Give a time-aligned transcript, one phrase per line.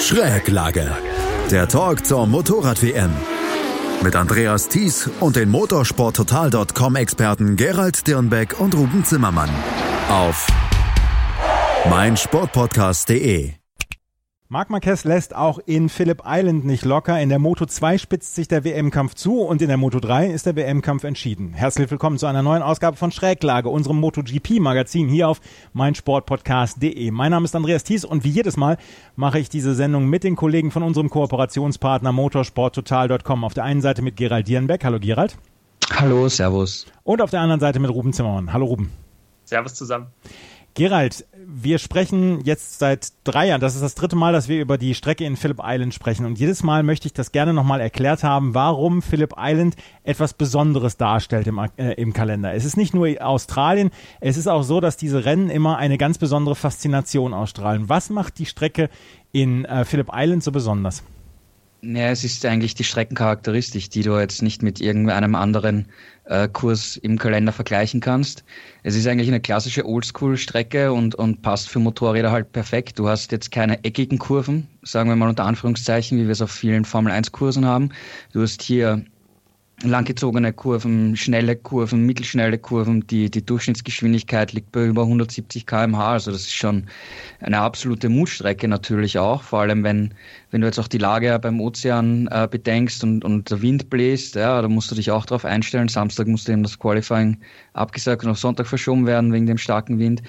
[0.00, 0.90] Schräglage.
[1.50, 3.10] Der Talk zur Motorrad-WM.
[4.02, 9.50] Mit Andreas Thies und den motorsporttotal.com-Experten Gerald Dirnbeck und Ruben Zimmermann.
[10.08, 10.46] Auf
[11.88, 13.59] meinsportpodcast.de.
[14.52, 17.20] Marc Marquez lässt auch in Phillip Island nicht locker.
[17.20, 20.44] In der Moto 2 spitzt sich der WM-Kampf zu und in der Moto 3 ist
[20.44, 21.52] der WM-Kampf entschieden.
[21.52, 25.40] Herzlich willkommen zu einer neuen Ausgabe von Schräglage, unserem MotoGP-Magazin hier auf
[25.74, 27.12] meinsportpodcast.de.
[27.12, 28.76] Mein Name ist Andreas Thies und wie jedes Mal
[29.14, 33.44] mache ich diese Sendung mit den Kollegen von unserem Kooperationspartner motorsporttotal.com.
[33.44, 34.82] Auf der einen Seite mit Gerald Dierenbeck.
[34.82, 35.38] Hallo Gerald.
[35.94, 36.86] Hallo, Servus.
[37.04, 38.52] Und auf der anderen Seite mit Ruben Zimmermann.
[38.52, 38.90] Hallo Ruben.
[39.44, 40.08] Servus zusammen.
[40.74, 44.78] Gerald, wir sprechen jetzt seit drei Jahren, das ist das dritte Mal, dass wir über
[44.78, 46.26] die Strecke in Phillip Island sprechen.
[46.26, 50.96] Und jedes Mal möchte ich das gerne nochmal erklärt haben, warum Phillip Island etwas Besonderes
[50.96, 52.54] darstellt im, äh, im Kalender.
[52.54, 53.90] Es ist nicht nur Australien,
[54.20, 57.88] es ist auch so, dass diese Rennen immer eine ganz besondere Faszination ausstrahlen.
[57.88, 58.88] Was macht die Strecke
[59.32, 61.02] in äh, Phillip Island so besonders?
[61.82, 65.86] Ja, es ist eigentlich die Streckencharakteristik, die du jetzt nicht mit irgendeinem anderen
[66.52, 68.44] Kurs im Kalender vergleichen kannst.
[68.84, 72.98] Es ist eigentlich eine klassische Oldschool-Strecke und, und passt für Motorräder halt perfekt.
[72.98, 76.52] Du hast jetzt keine eckigen Kurven, sagen wir mal unter Anführungszeichen, wie wir es auf
[76.52, 77.90] vielen Formel-1-Kursen haben.
[78.32, 79.04] Du hast hier
[79.82, 83.06] langgezogene Kurven, schnelle Kurven, mittelschnelle Kurven.
[83.06, 86.12] Die, die Durchschnittsgeschwindigkeit liegt bei über 170 km/h.
[86.12, 86.86] Also das ist schon
[87.40, 89.42] eine absolute Mutstrecke natürlich auch.
[89.42, 90.14] Vor allem, wenn,
[90.50, 94.34] wenn du jetzt auch die Lage beim Ozean äh, bedenkst und, und der Wind bläst,
[94.34, 95.88] ja, da musst du dich auch darauf einstellen.
[95.88, 97.38] Samstag musste eben das Qualifying
[97.72, 100.22] abgesagt und auf Sonntag verschoben werden wegen dem starken Wind.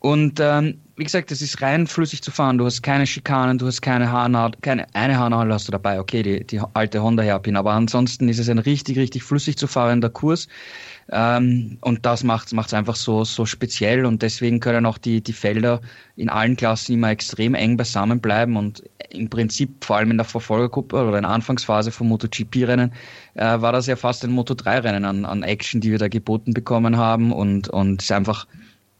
[0.00, 2.58] Und ähm, wie gesagt, es ist rein flüssig zu fahren.
[2.58, 6.22] Du hast keine Schikanen, du hast keine Haarnadel, keine eine Haarnadel hast du dabei, okay,
[6.22, 10.08] die, die alte Honda Hairpin, aber ansonsten ist es ein richtig, richtig flüssig zu fahrender
[10.08, 10.48] Kurs.
[11.10, 14.06] Ähm, und das macht es einfach so, so speziell.
[14.06, 15.80] Und deswegen können auch die, die Felder
[16.16, 20.24] in allen Klassen immer extrem eng beisammen bleiben und im Prinzip, vor allem in der
[20.24, 22.92] Verfolgergruppe oder in der Anfangsphase vom MotoGP-Rennen,
[23.34, 26.96] äh, war das ja fast ein Moto3-Rennen an, an Action, die wir da geboten bekommen
[26.96, 27.32] haben.
[27.32, 28.46] Und, und ist einfach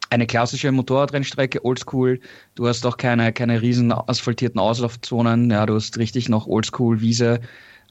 [0.09, 2.19] eine klassische Motorradrennstrecke, oldschool.
[2.55, 5.49] Du hast auch keine, keine riesen asphaltierten Auslaufzonen.
[5.51, 7.39] Ja, du hast richtig noch oldschool Wiese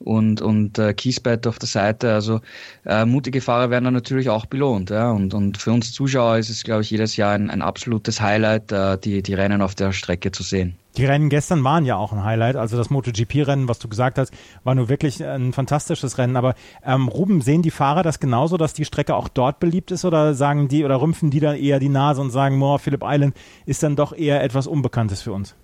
[0.01, 2.13] und, und äh, Kiesbett auf der Seite.
[2.13, 2.41] Also
[2.85, 4.91] äh, mutige Fahrer werden dann natürlich auch belohnt.
[4.91, 5.11] Ja?
[5.11, 8.73] Und, und für uns Zuschauer ist es, glaube ich, jedes Jahr ein, ein absolutes Highlight,
[8.73, 10.77] äh, die, die Rennen auf der Strecke zu sehen.
[10.97, 12.57] Die Rennen gestern waren ja auch ein Highlight.
[12.57, 14.33] Also das MotoGP-Rennen, was du gesagt hast,
[14.65, 16.37] war nur wirklich ein fantastisches Rennen.
[16.37, 20.05] Aber ähm, Ruben, sehen die Fahrer das genauso, dass die Strecke auch dort beliebt ist
[20.05, 23.37] oder sagen die oder rümpfen die dann eher die Nase und sagen, Moore, Phillip Island
[23.67, 25.55] ist dann doch eher etwas Unbekanntes für uns?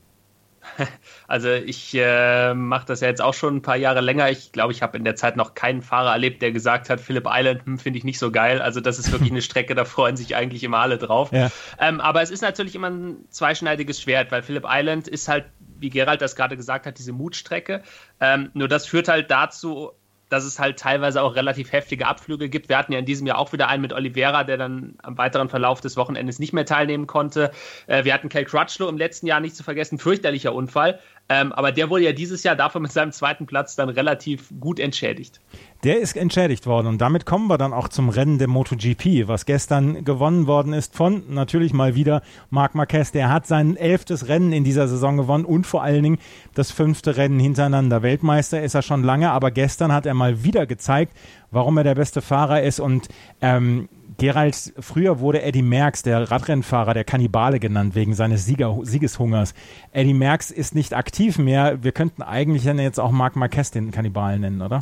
[1.29, 4.31] Also ich äh, mache das ja jetzt auch schon ein paar Jahre länger.
[4.31, 7.27] Ich glaube, ich habe in der Zeit noch keinen Fahrer erlebt, der gesagt hat, Phillip
[7.27, 8.61] Island hm, finde ich nicht so geil.
[8.61, 11.33] Also das ist wirklich eine Strecke, da freuen sich eigentlich immer alle drauf.
[11.33, 11.51] Ja.
[11.79, 15.47] Ähm, aber es ist natürlich immer ein zweischneidiges Schwert, weil Phillip Island ist halt,
[15.79, 17.83] wie Gerald das gerade gesagt hat, diese Mutstrecke.
[18.21, 19.93] Ähm, nur das führt halt dazu,
[20.33, 22.71] dass es halt teilweise auch relativ heftige Abflüge gibt.
[22.71, 25.51] Wir hatten ja in diesem Jahr auch wieder einen mit Oliveira, der dann am weiteren
[25.51, 27.51] Verlauf des Wochenendes nicht mehr teilnehmen konnte.
[27.87, 31.01] Äh, wir hatten Kel Crutchlow im letzten Jahr nicht zu vergessen, fürchterlicher Unfall.
[31.29, 34.81] Ähm, aber der wurde ja dieses Jahr dafür mit seinem zweiten Platz dann relativ gut
[34.81, 35.41] entschädigt.
[35.85, 39.47] Der ist entschädigt worden und damit kommen wir dann auch zum Rennen der MotoGP, was
[39.47, 43.11] gestern gewonnen worden ist von natürlich mal wieder Marc Marquez.
[43.11, 46.19] Der hat sein elftes Rennen in dieser Saison gewonnen und vor allen Dingen
[46.55, 48.03] das fünfte Rennen hintereinander.
[48.03, 51.17] Weltmeister ist er schon lange, aber gestern hat er mal wieder gezeigt,
[51.51, 53.09] warum er der beste Fahrer ist und
[53.41, 53.89] ähm,
[54.19, 59.53] Gerald, früher wurde Eddie Merckx, der Radrennfahrer, der Kannibale genannt, wegen seines Sieger, Siegeshungers.
[59.91, 61.83] Eddie Merckx ist nicht aktiv mehr.
[61.83, 64.79] Wir könnten eigentlich jetzt auch Marc Marquez den Kannibalen nennen, oder?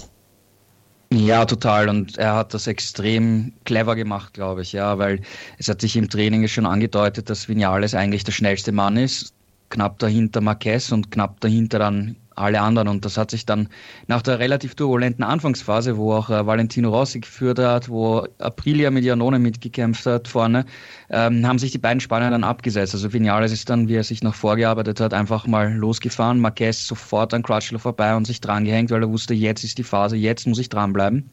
[1.13, 1.89] Ja, total.
[1.89, 5.21] Und er hat das extrem clever gemacht, glaube ich, ja, weil
[5.59, 9.35] es hat sich im Training schon angedeutet, dass Vinales eigentlich der schnellste Mann ist.
[9.71, 12.89] Knapp dahinter Marquez und knapp dahinter dann alle anderen.
[12.89, 13.69] Und das hat sich dann
[14.07, 19.05] nach der relativ turbulenten Anfangsphase, wo auch äh, Valentino Rossi geführt hat, wo Aprilia mit
[19.05, 20.65] Janone mitgekämpft hat vorne,
[21.11, 22.95] ähm, haben sich die beiden Spanier dann abgesetzt.
[22.95, 26.41] Also Vinales ist dann, wie er sich noch vorgearbeitet hat, einfach mal losgefahren.
[26.41, 30.17] Marquez sofort an Crutchlow vorbei und sich drangehängt, weil er wusste, jetzt ist die Phase,
[30.17, 31.31] jetzt muss ich dranbleiben.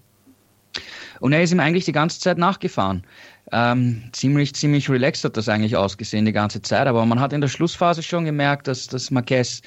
[1.20, 3.04] Und er ist ihm eigentlich die ganze Zeit nachgefahren.
[3.52, 7.40] Ähm, ziemlich, ziemlich relaxed hat das eigentlich ausgesehen die ganze Zeit, aber man hat in
[7.40, 9.62] der Schlussphase schon gemerkt, dass, dass Marquez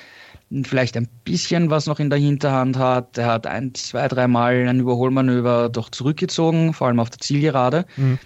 [0.65, 3.17] vielleicht ein bisschen was noch in der Hinterhand hat.
[3.19, 7.87] Er hat ein, zwei, dreimal ein Überholmanöver doch zurückgezogen, vor allem auf der Zielgerade.
[7.97, 8.19] Mhm.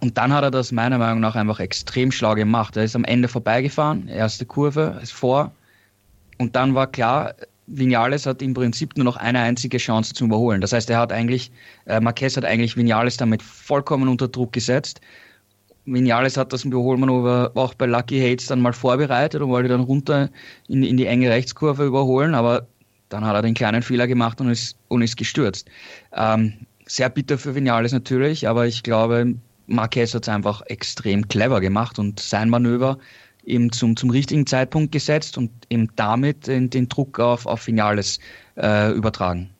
[0.00, 2.76] Und dann hat er das meiner Meinung nach einfach extrem schlau gemacht.
[2.76, 5.52] Er ist am Ende vorbeigefahren, erste Kurve ist vor.
[6.36, 7.34] Und dann war klar,
[7.66, 10.60] Vinales hat im Prinzip nur noch eine einzige Chance zum Überholen.
[10.60, 11.52] Das heißt, er hat eigentlich,
[11.86, 15.00] äh, Marquez hat eigentlich Vinales damit vollkommen unter Druck gesetzt
[15.84, 20.30] Vinales hat das Überholmanöver auch bei Lucky Hates dann mal vorbereitet und wollte dann runter
[20.68, 22.68] in, in die enge Rechtskurve überholen, aber
[23.08, 25.68] dann hat er den kleinen Fehler gemacht und ist, und ist gestürzt.
[26.12, 26.54] Ähm,
[26.86, 29.34] sehr bitter für Vinales natürlich, aber ich glaube,
[29.66, 32.98] Marquez hat es einfach extrem clever gemacht und sein Manöver
[33.44, 38.20] eben zum, zum richtigen Zeitpunkt gesetzt und eben damit den, den Druck auf, auf Vinales
[38.56, 39.51] äh, übertragen.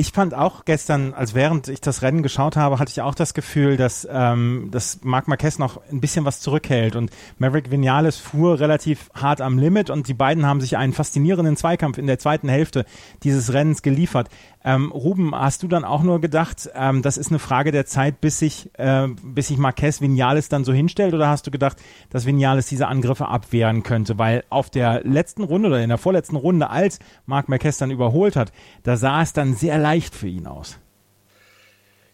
[0.00, 3.34] Ich fand auch gestern, als während ich das Rennen geschaut habe, hatte ich auch das
[3.34, 8.60] Gefühl, dass, ähm, dass Marc Marquez noch ein bisschen was zurückhält und Maverick Vinales fuhr
[8.60, 12.48] relativ hart am Limit und die beiden haben sich einen faszinierenden Zweikampf in der zweiten
[12.48, 12.84] Hälfte
[13.24, 14.28] dieses Rennens geliefert.
[14.64, 18.20] Ähm, Ruben, hast du dann auch nur gedacht, ähm, das ist eine Frage der Zeit,
[18.20, 21.76] bis sich, äh, bis sich Marquez Vinales dann so hinstellt oder hast du gedacht,
[22.10, 24.18] dass Vinales diese Angriffe abwehren könnte?
[24.18, 28.36] Weil auf der letzten Runde oder in der vorletzten Runde, als Marc Marquez dann überholt
[28.36, 28.52] hat,
[28.82, 30.78] da sah es dann sehr leicht für ihn aus.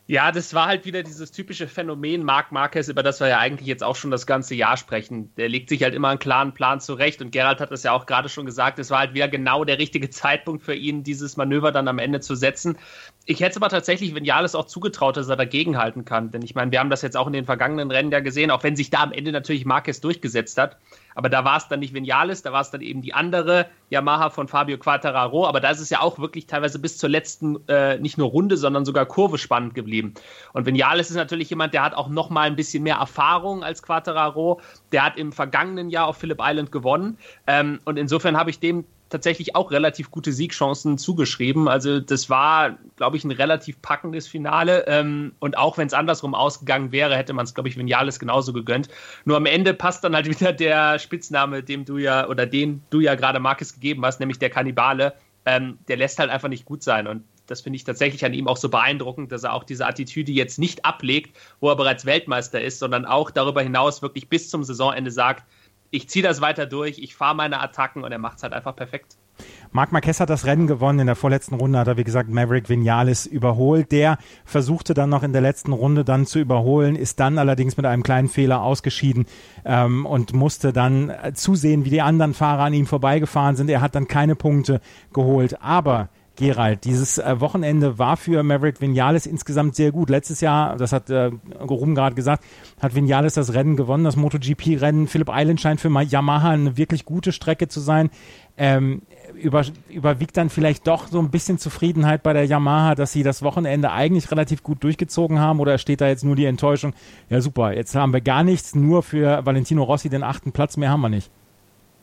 [0.06, 3.66] Ja, das war halt wieder dieses typische Phänomen Marc Marquez, über das wir ja eigentlich
[3.66, 5.34] jetzt auch schon das ganze Jahr sprechen.
[5.36, 8.04] Der legt sich halt immer einen klaren Plan zurecht und Gerald hat das ja auch
[8.04, 11.72] gerade schon gesagt, es war halt wieder genau der richtige Zeitpunkt für ihn, dieses Manöver
[11.72, 12.76] dann am Ende zu setzen.
[13.24, 16.70] Ich hätte es aber tatsächlich Vinales auch zugetraut, dass er dagegenhalten kann, denn ich meine,
[16.70, 19.04] wir haben das jetzt auch in den vergangenen Rennen ja gesehen, auch wenn sich da
[19.04, 20.76] am Ende natürlich Marquez durchgesetzt hat.
[21.14, 24.30] Aber da war es dann nicht Vinales, da war es dann eben die andere Yamaha
[24.30, 25.46] von Fabio Quattararo.
[25.46, 28.56] Aber da ist es ja auch wirklich teilweise bis zur letzten, äh, nicht nur Runde,
[28.56, 30.14] sondern sogar Kurve spannend geblieben.
[30.52, 33.82] Und Vinales ist natürlich jemand, der hat auch noch mal ein bisschen mehr Erfahrung als
[33.82, 34.60] Quattararo.
[34.92, 37.18] Der hat im vergangenen Jahr auf Phillip Island gewonnen.
[37.46, 41.68] Ähm, und insofern habe ich dem tatsächlich auch relativ gute Siegchancen zugeschrieben.
[41.68, 44.86] Also das war, glaube ich, ein relativ packendes Finale.
[44.86, 48.52] Ähm, und auch wenn es andersrum ausgegangen wäre, hätte man es, glaube ich, Vinales genauso
[48.52, 48.88] gegönnt.
[49.24, 53.00] Nur am Ende passt dann halt wieder der Spitzname, dem du ja oder den du
[53.00, 55.14] ja gerade Marcus gegeben hast, nämlich der Kannibale.
[55.46, 57.06] Ähm, der lässt halt einfach nicht gut sein.
[57.06, 60.32] Und das finde ich tatsächlich an ihm auch so beeindruckend, dass er auch diese Attitüde
[60.32, 64.64] jetzt nicht ablegt, wo er bereits Weltmeister ist, sondern auch darüber hinaus wirklich bis zum
[64.64, 65.44] Saisonende sagt,
[65.94, 68.74] ich ziehe das weiter durch, ich fahre meine Attacken und er macht es halt einfach
[68.74, 69.16] perfekt.
[69.72, 71.00] Marc Marquez hat das Rennen gewonnen.
[71.00, 73.90] In der vorletzten Runde hat er, wie gesagt, Maverick Vinales überholt.
[73.90, 77.84] Der versuchte dann noch in der letzten Runde dann zu überholen, ist dann allerdings mit
[77.84, 79.26] einem kleinen Fehler ausgeschieden
[79.64, 83.68] ähm, und musste dann zusehen, wie die anderen Fahrer an ihm vorbeigefahren sind.
[83.68, 84.80] Er hat dann keine Punkte
[85.12, 85.60] geholt.
[85.60, 90.10] Aber Gerald, dieses äh, Wochenende war für Maverick Vinales insgesamt sehr gut.
[90.10, 92.44] Letztes Jahr, das hat äh, Rum gerade gesagt,
[92.80, 95.06] hat Vinales das Rennen gewonnen, das MotoGP-Rennen.
[95.06, 98.10] Phillip Island scheint für Yamaha eine wirklich gute Strecke zu sein.
[98.56, 99.02] Ähm,
[99.34, 103.42] über, überwiegt dann vielleicht doch so ein bisschen Zufriedenheit bei der Yamaha, dass sie das
[103.42, 106.94] Wochenende eigentlich relativ gut durchgezogen haben oder steht da jetzt nur die Enttäuschung,
[107.30, 110.90] ja super, jetzt haben wir gar nichts, nur für Valentino Rossi den achten Platz, mehr
[110.90, 111.30] haben wir nicht.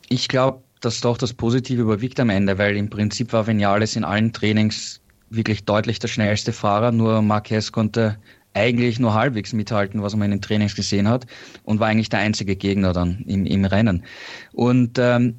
[0.09, 4.03] Ich glaube, dass doch das Positive überwiegt am Ende, weil im Prinzip war Vinales in
[4.03, 4.99] allen Trainings
[5.29, 8.17] wirklich deutlich der schnellste Fahrer, nur Marquez konnte
[8.53, 11.25] eigentlich nur halbwegs mithalten, was man in den Trainings gesehen hat
[11.63, 14.03] und war eigentlich der einzige Gegner dann im, im Rennen.
[14.51, 15.35] Und ähm,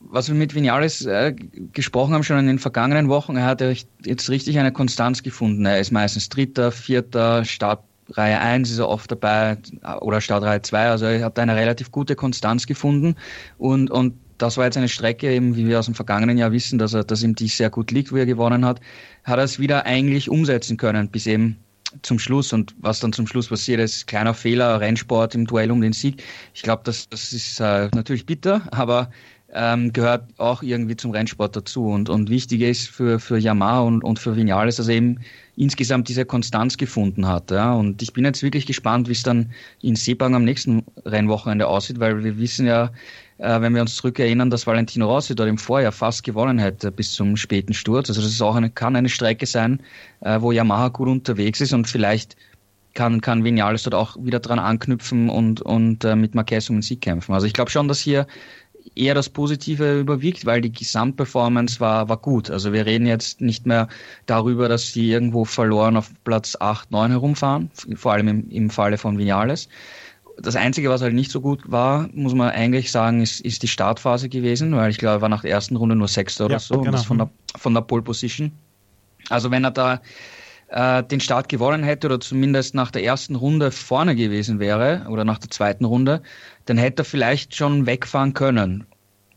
[0.00, 1.34] was wir mit Vinales äh,
[1.72, 3.62] gesprochen haben schon in den vergangenen Wochen, er hat
[4.04, 5.66] jetzt richtig eine Konstanz gefunden.
[5.66, 9.58] Er ist meistens Dritter, Vierter, Startreihe 1 ist er oft dabei
[10.00, 10.88] oder Startreihe 2.
[10.88, 13.16] Also er hat eine relativ gute Konstanz gefunden
[13.58, 16.78] und, und das war jetzt eine Strecke, eben wie wir aus dem vergangenen Jahr wissen,
[16.78, 18.80] dass er, dass ihm die sehr gut liegt, wo er gewonnen hat,
[19.24, 21.58] hat er es wieder eigentlich umsetzen können, bis eben
[22.02, 22.52] zum Schluss.
[22.52, 26.22] Und was dann zum Schluss passiert, ist kleiner Fehler, Rennsport im Duell um den Sieg.
[26.54, 29.10] Ich glaube, das, das ist äh, natürlich bitter, aber
[29.56, 31.86] ähm, gehört auch irgendwie zum Rennsport dazu.
[31.86, 35.20] Und, und wichtig ist für, für Yamaha und, und für Vinales, dass er eben
[35.56, 37.52] insgesamt diese Konstanz gefunden hat.
[37.52, 37.72] Ja.
[37.72, 42.00] Und ich bin jetzt wirklich gespannt, wie es dann in Sepang am nächsten Rennwochenende aussieht,
[42.00, 42.90] weil wir wissen ja,
[43.38, 47.12] äh, wenn wir uns zurückerinnern, dass Valentino Rossi dort im Vorjahr fast gewonnen hätte bis
[47.12, 48.08] zum späten Sturz.
[48.08, 49.80] Also das ist auch eine, kann eine Strecke sein,
[50.20, 52.36] äh, wo Yamaha gut unterwegs ist und vielleicht
[52.94, 56.82] kann, kann Vinales dort auch wieder dran anknüpfen und, und äh, mit Marquez um den
[56.82, 57.34] Sieg kämpfen.
[57.34, 58.26] Also ich glaube schon, dass hier
[58.94, 62.50] eher das Positive überwiegt, weil die Gesamtperformance war, war gut.
[62.50, 63.88] Also wir reden jetzt nicht mehr
[64.26, 68.98] darüber, dass sie irgendwo verloren auf Platz 8, 9 herumfahren, vor allem im, im Falle
[68.98, 69.68] von Vinales.
[70.38, 73.68] Das Einzige, was halt nicht so gut war, muss man eigentlich sagen, ist, ist die
[73.68, 76.58] Startphase gewesen, weil ich glaube, er war nach der ersten Runde nur Sechster oder ja,
[76.58, 76.90] so, genau.
[76.90, 78.50] das von der, von der Pole Position.
[79.28, 80.00] Also wenn er da
[80.68, 85.24] äh, den Start gewonnen hätte oder zumindest nach der ersten Runde vorne gewesen wäre oder
[85.24, 86.22] nach der zweiten Runde,
[86.64, 88.86] dann hätte er vielleicht schon wegfahren können.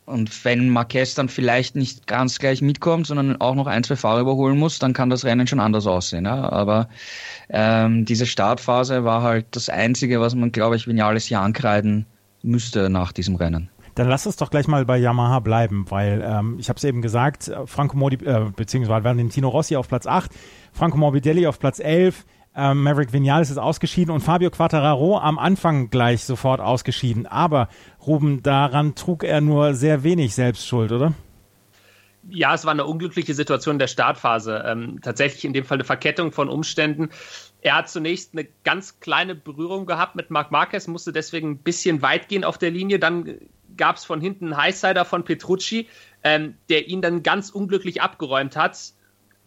[0.08, 4.20] Und wenn Marquez dann vielleicht nicht ganz gleich mitkommt, sondern auch noch ein, zwei Fahrer
[4.20, 6.24] überholen muss, dann kann das Rennen schon anders aussehen.
[6.24, 6.50] Ja?
[6.50, 6.88] Aber
[7.50, 12.06] ähm, diese Startphase war halt das Einzige, was man, glaube ich, Vinales hier ankreiden
[12.42, 13.68] müsste nach diesem Rennen.
[13.94, 17.02] Dann lass uns doch gleich mal bei Yamaha bleiben, weil ähm, ich habe es eben
[17.02, 20.30] gesagt, Franco Modi, äh, beziehungsweise Valentino Rossi auf Platz 8,
[20.72, 22.24] Franco Morbidelli auf Platz 11,
[22.60, 27.24] Ähm, Maverick Vinales ist ausgeschieden und Fabio Quattararo am Anfang gleich sofort ausgeschieden.
[27.24, 27.68] Aber
[28.04, 31.12] Ruben, daran trug er nur sehr wenig Selbstschuld, oder?
[32.28, 34.64] Ja, es war eine unglückliche Situation in der Startphase.
[34.66, 37.10] Ähm, tatsächlich in dem Fall eine Verkettung von Umständen.
[37.60, 42.02] Er hat zunächst eine ganz kleine Berührung gehabt mit Marc Marquez, musste deswegen ein bisschen
[42.02, 42.98] weit gehen auf der Linie.
[42.98, 43.36] Dann
[43.76, 45.86] gab es von hinten einen Highsider von Petrucci,
[46.24, 48.97] ähm, der ihn dann ganz unglücklich abgeräumt hat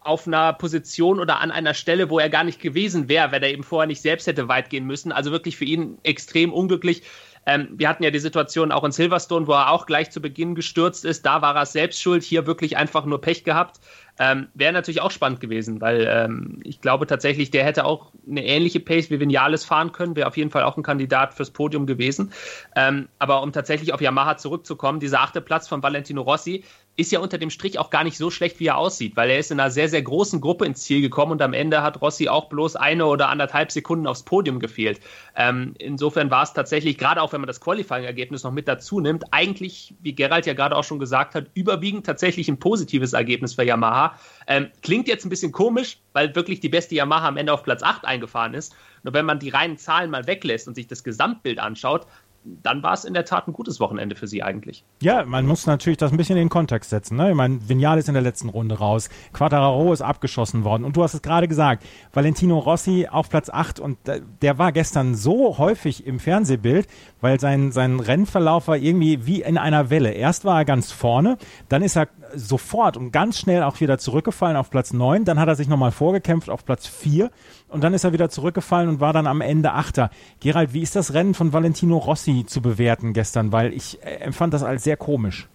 [0.04, 3.50] auf einer Position oder an einer Stelle, wo er gar nicht gewesen wäre, wenn er
[3.50, 5.12] eben vorher nicht selbst hätte weit gehen müssen.
[5.12, 7.02] Also wirklich für ihn extrem unglücklich.
[7.44, 10.54] Ähm, wir hatten ja die Situation auch in Silverstone, wo er auch gleich zu Beginn
[10.54, 11.26] gestürzt ist.
[11.26, 13.80] Da war er selbst schuld, hier wirklich einfach nur Pech gehabt.
[14.18, 18.44] Ähm, Wäre natürlich auch spannend gewesen, weil ähm, ich glaube tatsächlich, der hätte auch eine
[18.44, 21.86] ähnliche Pace wie Vinales fahren können, wäre auf jeden Fall auch ein Kandidat fürs Podium
[21.86, 22.32] gewesen.
[22.76, 26.62] Ähm, aber um tatsächlich auf Yamaha zurückzukommen, dieser achte Platz von Valentino Rossi,
[26.96, 29.38] ist ja unter dem Strich auch gar nicht so schlecht, wie er aussieht, weil er
[29.38, 32.28] ist in einer sehr, sehr großen Gruppe ins Ziel gekommen und am Ende hat Rossi
[32.28, 35.00] auch bloß eine oder anderthalb Sekunden aufs Podium gefehlt.
[35.34, 39.24] Ähm, insofern war es tatsächlich, gerade auch wenn man das Qualifying-Ergebnis noch mit dazu nimmt,
[39.30, 43.64] eigentlich, wie Gerald ja gerade auch schon gesagt hat, überwiegend tatsächlich ein positives Ergebnis für
[43.64, 44.18] Yamaha.
[44.46, 47.82] Ähm, klingt jetzt ein bisschen komisch, weil wirklich die beste Yamaha am Ende auf Platz
[47.82, 48.74] 8 eingefahren ist.
[49.02, 52.06] Nur wenn man die reinen Zahlen mal weglässt und sich das Gesamtbild anschaut,
[52.44, 54.84] dann war es in der Tat ein gutes Wochenende für sie eigentlich.
[55.00, 57.16] Ja, man muss natürlich das ein bisschen in den Kontext setzen.
[57.16, 57.30] Ne?
[57.30, 61.02] Ich meine, Vignal ist in der letzten Runde raus, Quattararo ist abgeschossen worden und du
[61.02, 63.98] hast es gerade gesagt, Valentino Rossi auf Platz 8 und
[64.42, 66.88] der war gestern so häufig im Fernsehbild,
[67.20, 70.10] weil sein, sein Rennverlauf war irgendwie wie in einer Welle.
[70.10, 74.56] Erst war er ganz vorne, dann ist er sofort und ganz schnell auch wieder zurückgefallen
[74.56, 77.30] auf Platz 9, dann hat er sich nochmal vorgekämpft auf Platz 4
[77.72, 80.10] und dann ist er wieder zurückgefallen und war dann am Ende Achter.
[80.40, 83.52] Gerald, wie ist das Rennen von Valentino Rossi zu bewerten gestern?
[83.52, 85.48] Weil ich äh, empfand das als sehr komisch.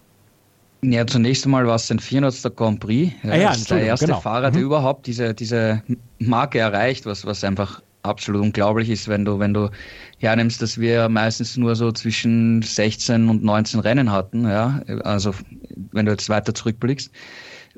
[0.82, 2.54] Ja, zunächst einmal war es sein 400.
[2.56, 3.12] Grand Prix.
[3.24, 4.20] Ah, ja, ist der erste genau.
[4.20, 4.66] Fahrer, der mhm.
[4.66, 5.82] überhaupt diese, diese
[6.18, 9.70] Marke erreicht, was, was einfach absolut unglaublich ist, wenn du, wenn du
[10.18, 15.34] hernimmst, dass wir meistens nur so zwischen 16 und 19 Rennen hatten, ja, also
[15.92, 17.10] wenn du jetzt weiter zurückblickst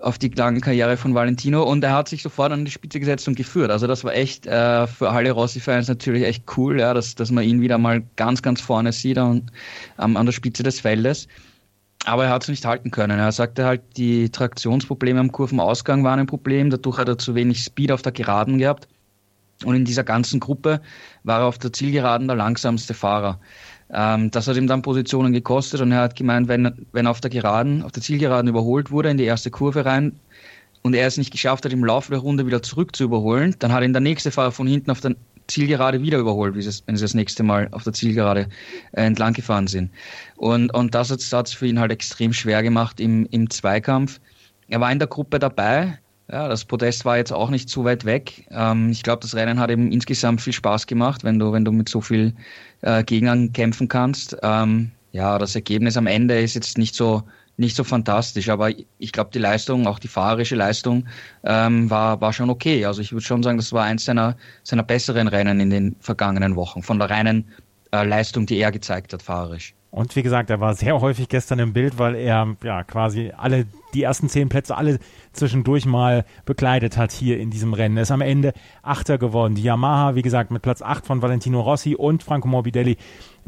[0.02, 3.28] auf die lange Karriere von Valentino und er hat sich sofort an die Spitze gesetzt
[3.28, 3.70] und geführt.
[3.70, 7.44] Also das war echt äh, für alle Rossi-Fans natürlich echt cool, ja, dass, dass man
[7.44, 9.50] ihn wieder mal ganz, ganz vorne sieht und,
[9.98, 11.28] ähm, an der Spitze des Feldes.
[12.06, 13.18] Aber er hat es nicht halten können.
[13.18, 16.70] Er sagte halt, die Traktionsprobleme am Kurvenausgang waren ein Problem.
[16.70, 18.88] Dadurch hat er zu wenig Speed auf der Geraden gehabt.
[19.64, 20.80] Und in dieser ganzen Gruppe
[21.24, 23.38] war er auf der Zielgeraden der langsamste Fahrer.
[23.92, 27.30] Ähm, das hat ihm dann Positionen gekostet und er hat gemeint, wenn, wenn auf der
[27.30, 30.18] Geraden, auf der Zielgeraden überholt wurde in die erste Kurve rein
[30.82, 33.72] und er es nicht geschafft hat, im Laufe der Runde wieder zurück zu überholen, dann
[33.72, 35.16] hat ihn der nächste Fahrer von hinten auf der
[35.48, 38.48] Zielgerade wieder überholt, wenn sie das nächste Mal auf der Zielgerade
[38.92, 39.90] äh, entlang gefahren sind.
[40.36, 44.20] Und, und das hat es für ihn halt extrem schwer gemacht im, im Zweikampf.
[44.68, 45.98] Er war in der Gruppe dabei,
[46.32, 48.46] ja, das Podest war jetzt auch nicht so weit weg.
[48.50, 51.72] Ähm, ich glaube, das Rennen hat eben insgesamt viel Spaß gemacht, wenn du, wenn du
[51.72, 52.34] mit so viel
[52.82, 54.36] äh, Gegnern kämpfen kannst.
[54.42, 57.22] Ähm, ja, das Ergebnis am Ende ist jetzt nicht so
[57.56, 61.06] nicht so fantastisch, aber ich glaube, die Leistung, auch die fahrerische Leistung,
[61.44, 62.86] ähm, war, war schon okay.
[62.86, 66.56] Also ich würde schon sagen, das war eins seiner, seiner besseren Rennen in den vergangenen
[66.56, 67.44] Wochen, von der reinen
[67.92, 69.74] äh, Leistung, die er gezeigt hat, fahrerisch.
[69.90, 73.66] Und wie gesagt, er war sehr häufig gestern im Bild, weil er ja quasi alle
[73.92, 75.00] die ersten zehn Plätze alle
[75.32, 77.96] zwischendurch mal bekleidet hat hier in diesem Rennen.
[77.96, 79.56] Er ist am Ende Achter geworden.
[79.56, 82.98] Die Yamaha, wie gesagt, mit Platz 8 von Valentino Rossi und Franco Morbidelli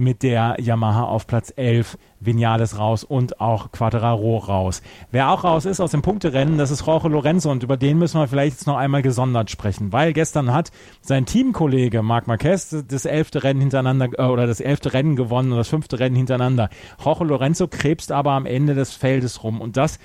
[0.02, 4.82] mit der Yamaha auf Platz 11, Vinales raus und auch Quadraro raus.
[5.11, 8.21] Wer auch raus ist aus dem Punkterennen, das ist Jorge Lorenzo und über den müssen
[8.21, 13.04] wir vielleicht jetzt noch einmal gesondert sprechen, weil gestern hat sein Teamkollege Marc Marquez das
[13.04, 16.68] elfte Rennen hintereinander äh, oder das elfte Rennen gewonnen und das fünfte Rennen hintereinander.
[17.02, 19.99] Jorge Lorenzo krebst aber am Ende des Feldes rum und das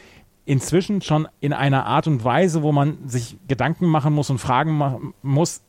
[0.45, 5.13] inzwischen schon in einer Art und Weise, wo man sich Gedanken machen muss und fragen
[5.21, 5.61] muss,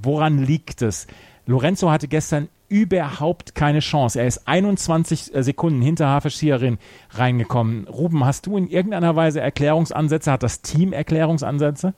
[0.00, 1.06] woran liegt es?
[1.46, 4.18] Lorenzo hatte gestern überhaupt keine Chance.
[4.18, 6.78] Er ist 21 äh, Sekunden hinter Hafer Schierin
[7.10, 7.86] reingekommen.
[7.86, 10.32] Ruben, hast du in irgendeiner Weise Erklärungsansätze?
[10.32, 11.92] Hat das Team Erklärungsansätze?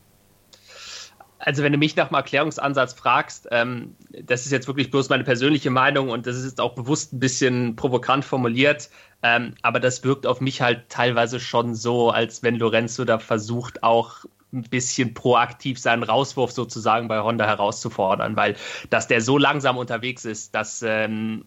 [1.38, 5.24] Also wenn du mich nach einem Erklärungsansatz fragst, ähm, das ist jetzt wirklich bloß meine
[5.24, 8.88] persönliche Meinung und das ist jetzt auch bewusst ein bisschen provokant formuliert,
[9.22, 13.82] ähm, aber das wirkt auf mich halt teilweise schon so, als wenn Lorenzo da versucht
[13.82, 14.24] auch
[14.54, 18.56] ein bisschen proaktiv seinen Rauswurf sozusagen bei Honda herauszufordern, weil
[18.90, 21.44] dass der so langsam unterwegs ist, dass ähm,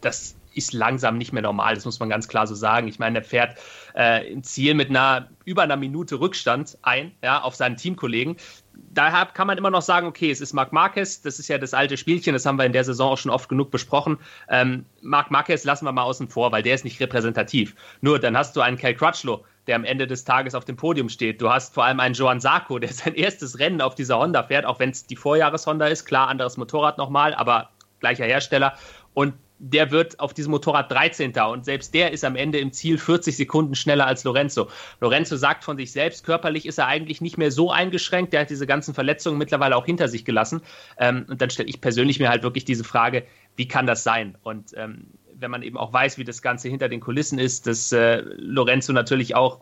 [0.00, 2.88] das ist langsam nicht mehr normal, das muss man ganz klar so sagen.
[2.88, 3.58] Ich meine, er fährt
[3.94, 8.36] äh, im Ziel mit einer über einer Minute Rückstand ein, ja, auf seinen Teamkollegen.
[8.74, 11.74] daher kann man immer noch sagen, okay, es ist Marc Marquez, das ist ja das
[11.74, 14.18] alte Spielchen, das haben wir in der Saison auch schon oft genug besprochen.
[14.48, 17.76] Ähm, Marc Marquez lassen wir mal außen vor, weil der ist nicht repräsentativ.
[18.00, 21.08] Nur dann hast du einen Cal Crutchlow, der am Ende des Tages auf dem Podium
[21.08, 21.40] steht.
[21.40, 24.64] Du hast vor allem einen Joan Sarko, der sein erstes Rennen auf dieser Honda fährt,
[24.64, 26.04] auch wenn es die Vorjahres-Honda ist.
[26.04, 27.70] Klar, anderes Motorrad nochmal, aber
[28.00, 28.74] gleicher Hersteller.
[29.14, 31.32] Und der wird auf diesem Motorrad 13.
[31.36, 34.68] Und selbst der ist am Ende im Ziel 40 Sekunden schneller als Lorenzo.
[35.00, 38.32] Lorenzo sagt von sich selbst, körperlich ist er eigentlich nicht mehr so eingeschränkt.
[38.32, 40.62] Der hat diese ganzen Verletzungen mittlerweile auch hinter sich gelassen.
[40.96, 43.24] Ähm, und dann stelle ich persönlich mir halt wirklich diese Frage,
[43.56, 44.38] wie kann das sein?
[44.42, 45.08] Und ähm,
[45.40, 48.92] wenn man eben auch weiß, wie das Ganze hinter den Kulissen ist, dass äh, Lorenzo
[48.92, 49.60] natürlich auch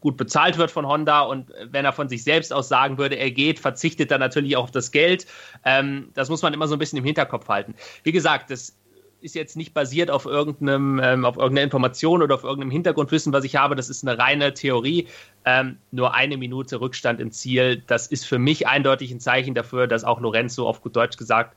[0.00, 3.30] gut bezahlt wird von Honda und wenn er von sich selbst aus sagen würde, er
[3.30, 5.26] geht, verzichtet er natürlich auch auf das Geld.
[5.64, 7.74] Ähm, das muss man immer so ein bisschen im Hinterkopf halten.
[8.02, 8.76] Wie gesagt, das
[9.20, 13.44] ist jetzt nicht basiert auf irgendeinem, ähm, auf irgendeiner Information oder auf irgendeinem Hintergrundwissen, was
[13.44, 13.76] ich habe.
[13.76, 15.08] Das ist eine reine Theorie.
[15.44, 17.82] Ähm, nur eine Minute Rückstand im Ziel.
[17.86, 21.56] Das ist für mich eindeutig ein Zeichen dafür, dass auch Lorenzo auf gut Deutsch gesagt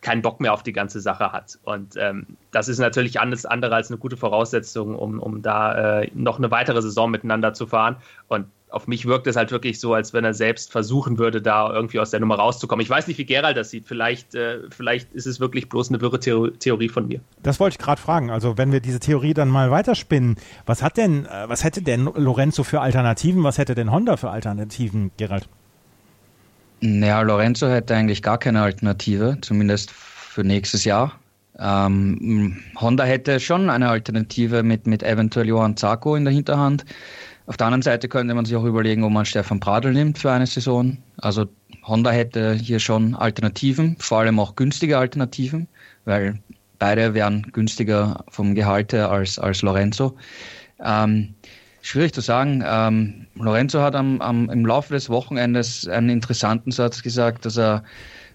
[0.00, 1.58] keinen Bock mehr auf die ganze Sache hat.
[1.62, 6.10] Und ähm, das ist natürlich alles andere als eine gute Voraussetzung, um, um da äh,
[6.14, 7.96] noch eine weitere Saison miteinander zu fahren.
[8.28, 11.72] Und auf mich wirkt es halt wirklich so, als wenn er selbst versuchen würde, da
[11.72, 12.82] irgendwie aus der Nummer rauszukommen.
[12.82, 13.86] Ich weiß nicht, wie Gerald das sieht.
[13.86, 17.20] Vielleicht, äh, vielleicht ist es wirklich bloß eine wirre Theorie von mir.
[17.42, 18.30] Das wollte ich gerade fragen.
[18.30, 22.04] Also wenn wir diese Theorie dann mal weiterspinnen, was hat denn, äh, was hätte denn
[22.14, 23.42] Lorenzo für Alternativen?
[23.42, 25.48] Was hätte denn Honda für Alternativen, Gerald?
[26.80, 31.18] Naja, Lorenzo hätte eigentlich gar keine Alternative, zumindest für nächstes Jahr.
[31.58, 36.86] Ähm, Honda hätte schon eine Alternative mit, mit eventuell Johann Zarco in der Hinterhand.
[37.46, 40.30] Auf der anderen Seite könnte man sich auch überlegen, ob man Stefan Pradl nimmt für
[40.32, 40.96] eine Saison.
[41.18, 41.46] Also
[41.84, 45.68] Honda hätte hier schon Alternativen, vor allem auch günstige Alternativen,
[46.04, 46.38] weil
[46.78, 50.16] beide wären günstiger vom Gehalt her als, als Lorenzo.
[50.82, 51.34] Ähm,
[51.82, 52.62] schwierig zu sagen.
[52.66, 57.82] Ähm, Lorenzo hat am, am, im Laufe des Wochenendes einen interessanten Satz gesagt, dass er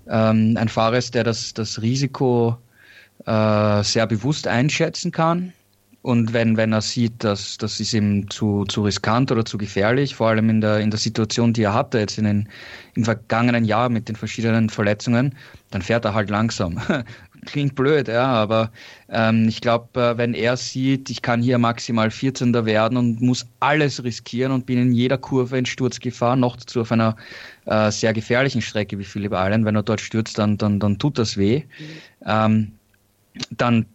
[0.08, 2.58] ähm, ein Fahrer ist, der das, das Risiko
[3.26, 5.54] äh, sehr bewusst einschätzen kann
[6.06, 10.14] und wenn, wenn er sieht, dass das ist ihm zu, zu riskant oder zu gefährlich,
[10.14, 12.50] vor allem in der, in der Situation, die er hatte jetzt in den,
[12.94, 15.34] im vergangenen Jahr mit den verschiedenen Verletzungen,
[15.72, 16.80] dann fährt er halt langsam.
[17.46, 18.72] Klingt blöd, ja, aber
[19.10, 22.66] ähm, ich glaube, äh, wenn er sieht, ich kann hier maximal 14.
[22.66, 26.92] werden und muss alles riskieren und bin in jeder Kurve in Sturzgefahr, noch dazu auf
[26.92, 27.16] einer
[27.66, 31.20] äh, sehr gefährlichen Strecke wie Philipp Island, wenn er dort stürzt, dann, dann, dann tut
[31.20, 31.60] das weh.
[31.60, 31.86] Mhm.
[32.26, 32.72] Ähm,
[33.52, 33.86] dann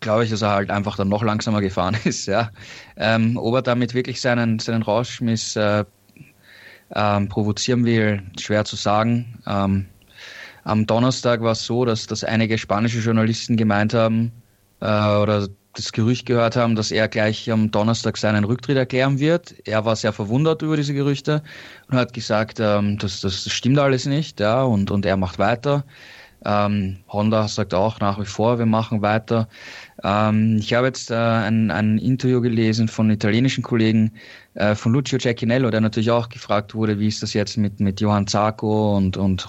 [0.00, 2.26] glaube ich, dass er halt einfach dann noch langsamer gefahren ist.
[2.26, 2.50] Ja.
[2.96, 5.84] Ähm, ob er damit wirklich seinen, seinen Rauschmiss äh,
[6.94, 9.40] ähm, provozieren will, schwer zu sagen.
[10.64, 14.32] Am Donnerstag war es so, dass, dass einige spanische Journalisten gemeint haben
[14.80, 19.54] äh, oder das Gerücht gehört haben, dass er gleich am Donnerstag seinen Rücktritt erklären wird.
[19.66, 21.42] Er war sehr verwundert über diese Gerüchte
[21.90, 25.84] und hat gesagt, ähm, das, das stimmt alles nicht, ja, und, und er macht weiter.
[26.46, 29.48] Ähm, Honda sagt auch nach wie vor, wir machen weiter.
[30.02, 34.12] Ähm, ich habe jetzt äh, ein, ein Interview gelesen von italienischen Kollegen
[34.54, 38.00] äh, von Lucio Cecchinello, der natürlich auch gefragt wurde, wie ist das jetzt mit, mit
[38.00, 39.48] Johann Zarco und, und,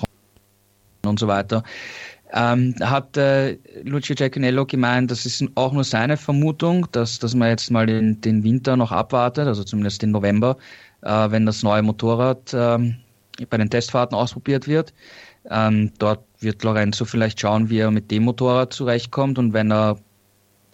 [1.07, 1.63] und so weiter.
[2.33, 7.49] Ähm, hat äh, Lucio Cecchinello gemeint, das ist auch nur seine Vermutung, dass, dass man
[7.49, 10.57] jetzt mal den, den Winter noch abwartet, also zumindest den November,
[11.01, 12.97] äh, wenn das neue Motorrad ähm,
[13.49, 14.93] bei den Testfahrten ausprobiert wird.
[15.49, 19.97] Ähm, dort wird Lorenzo vielleicht schauen, wie er mit dem Motorrad zurechtkommt und wenn er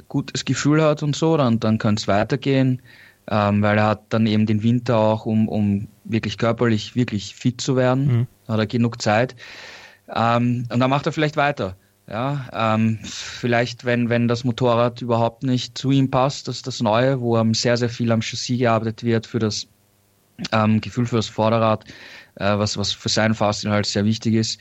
[0.07, 2.81] gutes Gefühl hat und so, dann, dann kann es weitergehen,
[3.29, 7.61] ähm, weil er hat dann eben den Winter auch, um, um wirklich körperlich wirklich fit
[7.61, 8.27] zu werden, mhm.
[8.47, 9.35] hat er genug Zeit.
[10.13, 11.75] Ähm, und dann macht er vielleicht weiter.
[12.07, 17.21] Ja, ähm, vielleicht, wenn, wenn das Motorrad überhaupt nicht zu ihm passt, das das Neue,
[17.21, 19.67] wo sehr, sehr viel am Chassis gearbeitet wird für das
[20.51, 21.85] ähm, Gefühl für das Vorderrad,
[22.35, 24.59] äh, was, was für seinen Fahrstil halt sehr wichtig ist.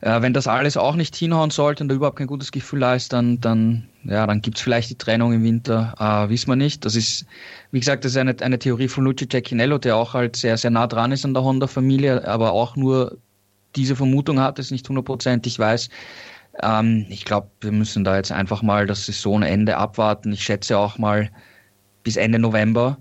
[0.00, 2.94] Äh, wenn das alles auch nicht hinhauen sollte und er überhaupt kein gutes Gefühl da
[2.94, 6.84] ist, dann, dann, ja, dann gibt's vielleicht die Trennung im Winter, äh, wissen wir nicht.
[6.84, 7.26] Das ist,
[7.70, 10.70] wie gesagt, das ist eine, eine Theorie von Luigi Cecchinello, der auch halt sehr, sehr
[10.70, 13.18] nah dran ist an der Honda-Familie, aber auch nur
[13.76, 15.88] diese Vermutung hat, es nicht hundertprozentig weiß.
[16.62, 20.32] Ähm, ich glaube, wir müssen da jetzt einfach mal das Saisonende abwarten.
[20.32, 21.30] Ich schätze auch mal
[22.02, 22.98] bis Ende November,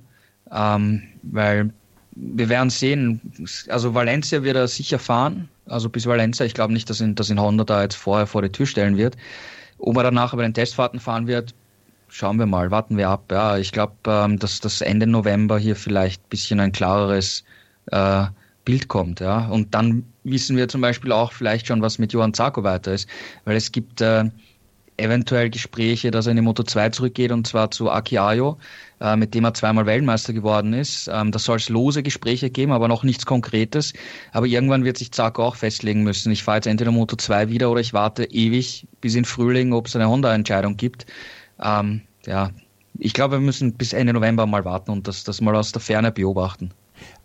[0.52, 1.72] ähm, weil
[2.16, 3.22] wir werden sehen.
[3.70, 5.50] Also Valencia wird er sicher fahren.
[5.66, 6.46] Also bis Valencia.
[6.46, 8.98] Ich glaube nicht, dass ihn, dass ihn Honda da jetzt vorher vor die Tür stellen
[8.98, 9.18] wird.
[9.80, 11.54] Ob er danach bei den Testfahrten fahren wird,
[12.08, 13.26] schauen wir mal, warten wir ab.
[13.32, 17.44] Ja, ich glaube, ähm, dass das Ende November hier vielleicht ein bisschen ein klareres
[17.92, 18.26] äh,
[18.66, 19.20] Bild kommt.
[19.20, 22.94] Ja, und dann wissen wir zum Beispiel auch vielleicht schon, was mit Johann Zarko weiter
[22.94, 23.08] ist,
[23.46, 24.26] weil es gibt äh,
[24.98, 28.58] eventuell Gespräche, dass er in die Moto 2 zurückgeht und zwar zu Aki Ayo,
[29.00, 31.08] äh, mit dem er zweimal Weltmeister geworden ist.
[31.12, 33.94] Ähm, da soll es lose Gespräche geben, aber noch nichts Konkretes.
[34.32, 36.32] Aber irgendwann wird sich Zarko auch festlegen müssen.
[36.32, 39.88] Ich fahre jetzt entweder Moto 2 wieder oder ich warte ewig bis in Frühling, ob
[39.88, 41.06] es eine Honda-Entscheidung gibt.
[41.62, 42.50] Ähm, ja,
[43.00, 45.82] ich glaube, wir müssen bis Ende November mal warten und das, das mal aus der
[45.82, 46.72] Ferne beobachten.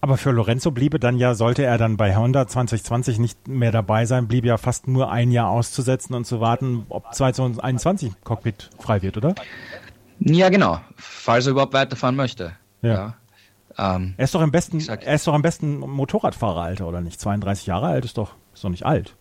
[0.01, 4.07] Aber für Lorenzo bliebe dann ja, sollte er dann bei Honda 2020 nicht mehr dabei
[4.07, 9.03] sein, blieb ja fast nur ein Jahr auszusetzen und zu warten, ob 2021 Cockpit frei
[9.03, 9.35] wird, oder?
[10.19, 10.81] Ja, genau.
[10.97, 12.53] Falls er überhaupt weiterfahren möchte.
[12.83, 12.93] Ja.
[12.93, 13.15] ja.
[13.79, 17.21] Ähm, er ist doch im besten, er ist doch am besten Motorradfahreralter, oder nicht?
[17.21, 19.17] 32 Jahre alt ist doch, ist doch nicht alt.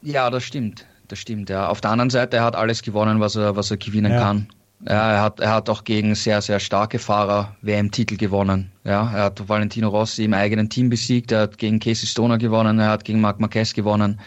[0.00, 0.86] Ja, das stimmt.
[1.08, 1.68] Das stimmt, ja.
[1.68, 4.20] Auf der anderen Seite, er hat alles gewonnen, was er, was er gewinnen ja.
[4.20, 4.48] kann.
[4.86, 8.70] Ja, er hat, er hat auch gegen sehr, sehr starke Fahrer WM-Titel gewonnen.
[8.84, 12.78] Ja, er hat Valentino Rossi im eigenen Team besiegt, er hat gegen Casey Stoner gewonnen,
[12.78, 14.20] er hat gegen Marc Marquez gewonnen.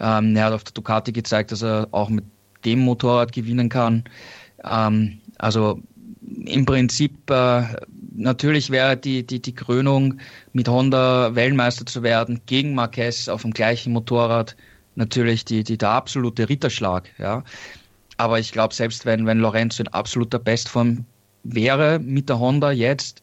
[0.00, 2.24] Ähm, er hat auf der Ducati gezeigt, dass er auch mit
[2.64, 4.04] dem Motorrad gewinnen kann.
[4.64, 5.80] Ähm, also
[6.46, 7.64] im Prinzip äh,
[8.14, 10.18] natürlich wäre die, die, die Krönung
[10.52, 14.56] mit Honda Weltmeister zu werden gegen Marquez auf dem gleichen Motorrad
[14.94, 17.08] natürlich die, die, der absolute Ritterschlag.
[17.18, 17.44] Ja.
[18.18, 21.04] Aber ich glaube, selbst wenn, wenn Lorenzo in absoluter Bestform
[21.44, 23.22] wäre mit der Honda jetzt,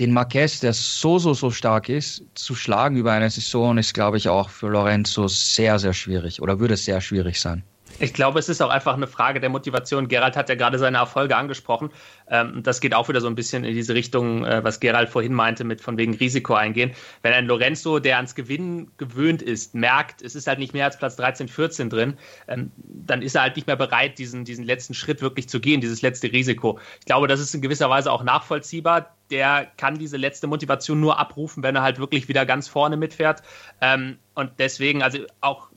[0.00, 4.16] den Marquez, der so, so, so stark ist, zu schlagen über eine Saison, ist, glaube
[4.16, 7.62] ich, auch für Lorenzo sehr, sehr schwierig oder würde sehr schwierig sein.
[8.00, 10.08] Ich glaube, es ist auch einfach eine Frage der Motivation.
[10.08, 11.90] Gerald hat ja gerade seine Erfolge angesprochen.
[12.28, 15.32] Ähm, das geht auch wieder so ein bisschen in diese Richtung, äh, was Gerald vorhin
[15.32, 16.92] meinte, mit von wegen Risiko eingehen.
[17.22, 20.98] Wenn ein Lorenzo, der ans Gewinnen gewöhnt ist, merkt, es ist halt nicht mehr als
[20.98, 22.14] Platz 13, 14 drin,
[22.48, 25.80] ähm, dann ist er halt nicht mehr bereit, diesen, diesen letzten Schritt wirklich zu gehen,
[25.80, 26.80] dieses letzte Risiko.
[27.00, 29.14] Ich glaube, das ist in gewisser Weise auch nachvollziehbar.
[29.30, 33.42] Der kann diese letzte Motivation nur abrufen, wenn er halt wirklich wieder ganz vorne mitfährt.
[33.80, 35.68] Ähm, und deswegen, also auch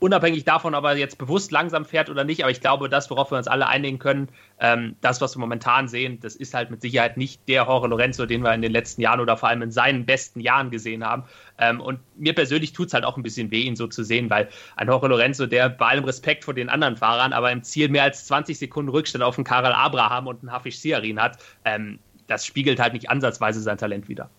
[0.00, 3.30] unabhängig davon, ob er jetzt bewusst langsam fährt oder nicht, aber ich glaube, das, worauf
[3.30, 4.28] wir uns alle einigen können,
[4.60, 8.26] ähm, das, was wir momentan sehen, das ist halt mit Sicherheit nicht der Jorge Lorenzo,
[8.26, 11.24] den wir in den letzten Jahren oder vor allem in seinen besten Jahren gesehen haben.
[11.58, 14.30] Ähm, und mir persönlich tut es halt auch ein bisschen weh, ihn so zu sehen,
[14.30, 17.88] weil ein Jorge Lorenzo, der bei allem Respekt vor den anderen Fahrern, aber im Ziel
[17.88, 21.98] mehr als 20 Sekunden Rückstand auf einen Karel Abraham und einen Hafisch Siarin hat, ähm,
[22.26, 24.30] das spiegelt halt nicht ansatzweise sein Talent wieder.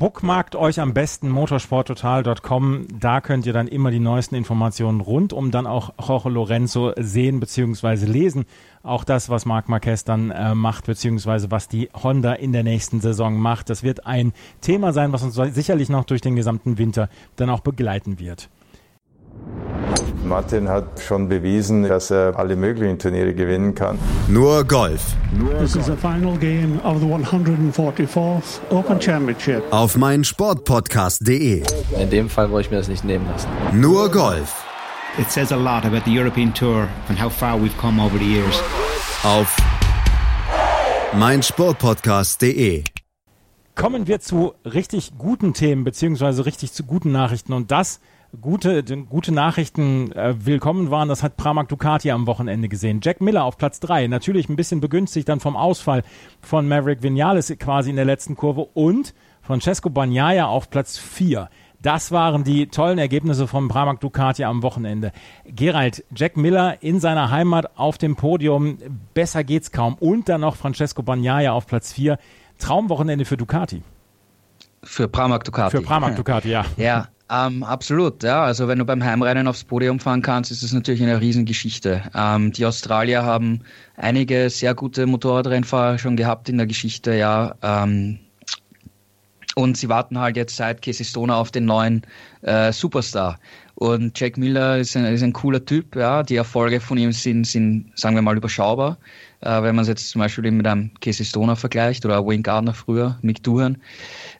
[0.00, 2.86] Bookmarkt euch am besten motorsporttotal.com.
[2.98, 7.38] Da könnt ihr dann immer die neuesten Informationen rund um dann auch Jorge Lorenzo sehen
[7.38, 8.06] bzw.
[8.06, 8.46] lesen.
[8.82, 11.50] Auch das, was Marc Marquez dann äh, macht bzw.
[11.50, 13.68] was die Honda in der nächsten Saison macht.
[13.68, 14.32] Das wird ein
[14.62, 18.48] Thema sein, was uns sicherlich noch durch den gesamten Winter dann auch begleiten wird.
[20.30, 23.98] Martin hat schon bewiesen, dass er alle möglichen Turniere gewinnen kann.
[24.28, 25.16] Nur Golf.
[25.58, 29.64] This is the final game of the 144th Open Championship.
[29.72, 31.64] Auf meinsportpodcast.de.
[32.00, 33.48] In dem Fall wollte ich mir das nicht nehmen lassen.
[33.72, 34.64] Nur Golf.
[35.18, 38.24] It says a lot about the European Tour and how far we've come over the
[38.24, 38.62] years.
[39.24, 39.56] Auf
[41.12, 42.84] meinsportpodcast.de.
[43.74, 47.98] Kommen wir zu richtig guten Themen beziehungsweise richtig zu guten Nachrichten und das
[48.40, 51.08] gute, gute Nachrichten äh, willkommen waren.
[51.08, 53.00] Das hat Pramac Ducati am Wochenende gesehen.
[53.02, 56.02] Jack Miller auf Platz 3, natürlich ein bisschen begünstigt dann vom Ausfall
[56.40, 61.48] von Maverick Vinales quasi in der letzten Kurve und Francesco Bagnaia auf Platz 4.
[61.82, 65.12] Das waren die tollen Ergebnisse von Pramac Ducati am Wochenende.
[65.46, 68.76] Gerald, Jack Miller in seiner Heimat auf dem Podium,
[69.14, 69.94] besser geht's kaum.
[69.94, 72.18] Und dann noch Francesco Bagnaia auf Platz 4.
[72.58, 73.82] Traumwochenende für Ducati.
[74.82, 75.76] Für Pramac Ducati.
[75.76, 76.64] Für Pramac Ducati, ja.
[76.76, 78.42] Ja, ähm, absolut, ja.
[78.42, 82.02] Also wenn du beim Heimrennen aufs Podium fahren kannst, ist es natürlich eine Riesengeschichte.
[82.14, 83.60] Ähm, die Australier haben
[83.96, 87.54] einige sehr gute Motorradrennfahrer schon gehabt in der Geschichte, ja.
[87.62, 88.18] Ähm,
[89.54, 92.02] und sie warten halt jetzt seit Casey Stoner auf den neuen
[92.42, 93.38] äh, Superstar.
[93.74, 96.22] Und Jack Miller ist ein, ist ein cooler Typ, ja.
[96.22, 98.98] Die Erfolge von ihm sind, sind sagen wir mal, überschaubar.
[99.40, 102.74] Äh, wenn man es jetzt zum Beispiel mit einem Casey Stoner vergleicht oder Wayne Gardner
[102.74, 103.78] früher, Mick Doohan.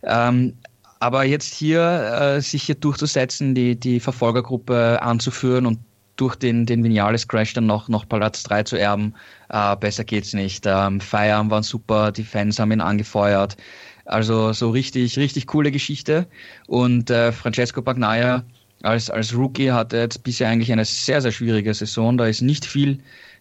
[0.03, 0.55] Ähm,
[1.01, 5.79] aber jetzt hier äh, sich hier durchzusetzen, die, die Verfolgergruppe anzuführen und
[6.17, 9.15] durch den, den Vinales-Crash dann noch, noch Platz 3 zu erben,
[9.49, 10.65] äh, besser geht's nicht.
[10.67, 13.57] Ähm, Feierabend waren super, die Fans haben ihn angefeuert.
[14.05, 16.27] Also so richtig, richtig coole Geschichte.
[16.67, 18.45] Und äh, Francesco Bagnaia
[18.83, 22.19] als, als Rookie hatte jetzt bisher eigentlich eine sehr, sehr schwierige Saison.
[22.19, 22.99] Da ist nicht viel,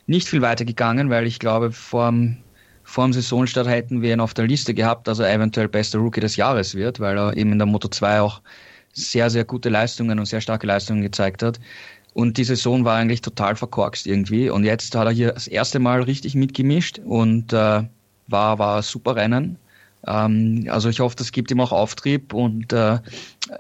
[0.10, 2.43] nicht viel weitergegangen, weil ich glaube, vor dem
[3.13, 6.76] Saisonstart hätten wir ihn auf der Liste gehabt, dass er eventuell bester Rookie des Jahres
[6.76, 8.41] wird, weil er eben in der Moto 2 auch
[8.91, 11.60] sehr, sehr gute Leistungen und sehr starke Leistungen gezeigt hat.
[12.13, 14.50] Und die Saison war eigentlich total verkorkst irgendwie.
[14.50, 17.84] Und jetzt hat er hier das erste Mal richtig mitgemischt und äh,
[18.28, 19.58] war, war super Rennen.
[20.08, 22.98] Ähm, also ich hoffe, das gibt ihm auch Auftrieb und äh,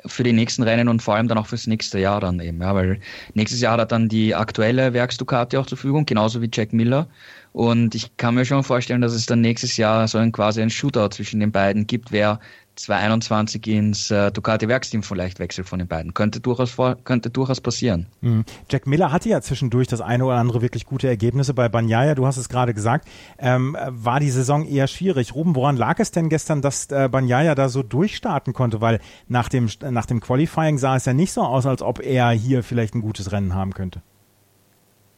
[0.05, 2.73] für die nächsten Rennen und vor allem dann auch fürs nächste Jahr dann eben, ja,
[2.75, 2.99] weil
[3.33, 7.07] nächstes Jahr hat er dann die aktuelle Werksducati auch zur Verfügung, genauso wie Jack Miller.
[7.51, 10.69] Und ich kann mir schon vorstellen, dass es dann nächstes Jahr so ein quasi ein
[10.69, 12.39] Shootout zwischen den beiden gibt, wer
[12.79, 16.13] 2021 ins äh, Ducati Werksteam vielleicht wechselt von den beiden.
[16.13, 18.07] Könnte durchaus, vor, könnte durchaus passieren.
[18.21, 18.45] Mhm.
[18.69, 22.15] Jack Miller hatte ja zwischendurch das eine oder andere wirklich gute Ergebnisse bei Banyaya.
[22.15, 23.07] Du hast es gerade gesagt.
[23.37, 25.35] Ähm, war die Saison eher schwierig.
[25.35, 28.81] Ruben, woran lag es denn gestern, dass äh, Banyaya da so durchstarten konnte?
[28.81, 32.31] Weil nach dem, nach dem Qualifying sah es ja nicht so aus, als ob er
[32.31, 34.01] hier vielleicht ein gutes Rennen haben könnte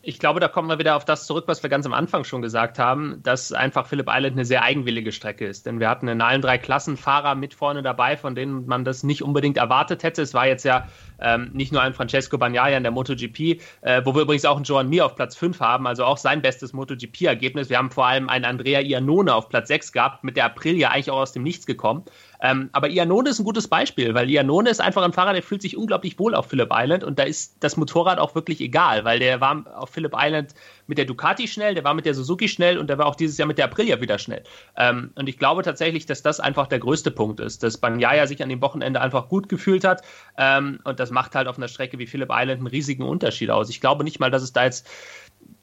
[0.03, 2.41] ich glaube, da kommen wir wieder auf das zurück, was wir ganz am Anfang schon
[2.41, 5.67] gesagt haben, dass einfach Phillip Island eine sehr eigenwillige Strecke ist.
[5.67, 9.03] Denn wir hatten in allen drei Klassen Fahrer mit vorne dabei, von denen man das
[9.03, 10.23] nicht unbedingt erwartet hätte.
[10.23, 10.87] Es war jetzt ja
[11.21, 14.65] ähm, nicht nur ein Francesco Bagnaia in der MotoGP, äh, wo wir übrigens auch einen
[14.65, 17.69] Joan Mir auf Platz 5 haben, also auch sein bestes MotoGP-Ergebnis.
[17.69, 21.11] Wir haben vor allem einen Andrea Iannone auf Platz 6 gehabt, mit der Aprilia eigentlich
[21.11, 22.03] auch aus dem Nichts gekommen.
[22.41, 25.61] Ähm, aber Iannone ist ein gutes Beispiel, weil Iannone ist einfach ein Fahrer, der fühlt
[25.61, 29.19] sich unglaublich wohl auf Phillip Island und da ist das Motorrad auch wirklich egal, weil
[29.19, 30.55] der war auf Phillip Island
[30.91, 33.37] mit der Ducati schnell, der war mit der Suzuki schnell und der war auch dieses
[33.37, 34.43] Jahr mit der Aprilia wieder schnell.
[34.75, 38.43] Ähm, und ich glaube tatsächlich, dass das einfach der größte Punkt ist, dass Banyaya sich
[38.43, 40.01] an dem Wochenende einfach gut gefühlt hat
[40.37, 43.69] ähm, und das macht halt auf einer Strecke wie Phillip Island einen riesigen Unterschied aus.
[43.69, 44.85] Ich glaube nicht mal, dass es da jetzt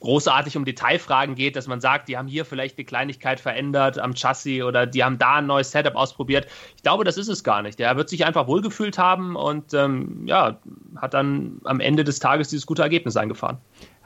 [0.01, 4.15] großartig um Detailfragen geht, dass man sagt, die haben hier vielleicht eine Kleinigkeit verändert am
[4.15, 6.47] Chassis oder die haben da ein neues Setup ausprobiert.
[6.77, 7.79] Ich glaube, das ist es gar nicht.
[7.79, 10.59] Der wird sich einfach wohlgefühlt haben und ähm, ja,
[10.97, 13.59] hat dann am Ende des Tages dieses gute Ergebnis eingefahren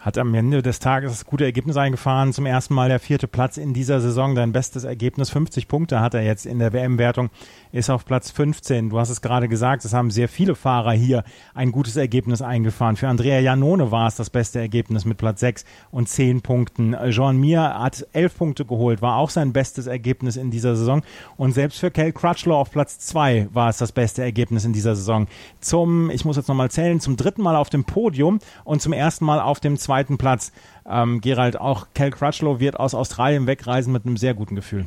[0.03, 2.33] hat am Ende des Tages das gute Ergebnis eingefahren.
[2.33, 4.35] Zum ersten Mal der vierte Platz in dieser Saison.
[4.35, 5.31] Dein bestes Ergebnis.
[5.31, 7.31] 50 Punkte hat er jetzt in der WM-Wertung.
[7.71, 8.91] Ist auf Platz 15.
[8.91, 9.85] Du hast es gerade gesagt.
[9.85, 11.23] Es haben sehr viele Fahrer hier
[11.55, 12.97] ein gutes Ergebnis eingefahren.
[12.97, 16.97] Für Andrea Janone war es das beste Ergebnis mit Platz 6 und 10 Punkten.
[17.11, 19.03] Jean Mir hat 11 Punkte geholt.
[19.03, 21.03] War auch sein bestes Ergebnis in dieser Saison.
[21.37, 24.97] Und selbst für Kel Crutchlow auf Platz 2 war es das beste Ergebnis in dieser
[24.97, 25.29] Saison.
[25.61, 29.25] Zum, ich muss jetzt nochmal zählen, zum dritten Mal auf dem Podium und zum ersten
[29.25, 30.53] Mal auf dem zweiten zweiten Platz.
[30.89, 34.87] Ähm, Gerald, auch Cal Crutchlow wird aus Australien wegreisen mit einem sehr guten Gefühl.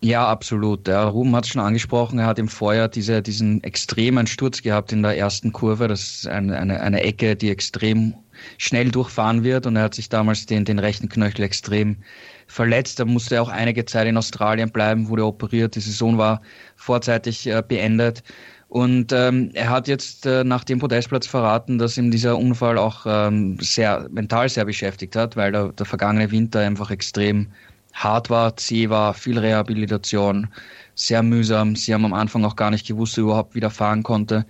[0.00, 0.86] Ja, absolut.
[0.86, 4.90] Der Ruben hat es schon angesprochen, er hat im Vorjahr diese, diesen extremen Sturz gehabt
[4.90, 5.86] in der ersten Kurve.
[5.86, 8.14] Das ist eine, eine, eine Ecke, die extrem
[8.56, 11.98] schnell durchfahren wird und er hat sich damals den, den rechten Knöchel extrem
[12.46, 12.98] verletzt.
[13.00, 15.76] Er musste auch einige Zeit in Australien bleiben, wurde operiert.
[15.76, 16.40] Die Saison war
[16.74, 18.24] vorzeitig äh, beendet.
[18.72, 23.04] Und ähm, er hat jetzt äh, nach dem Podestplatz verraten, dass ihm dieser Unfall auch
[23.04, 27.48] ähm, sehr mental sehr beschäftigt hat, weil der, der vergangene Winter einfach extrem
[27.92, 30.48] hart war, zäh war, viel Rehabilitation,
[30.94, 31.76] sehr mühsam.
[31.76, 34.46] Sie haben am Anfang auch gar nicht gewusst, wie er überhaupt wieder fahren konnte.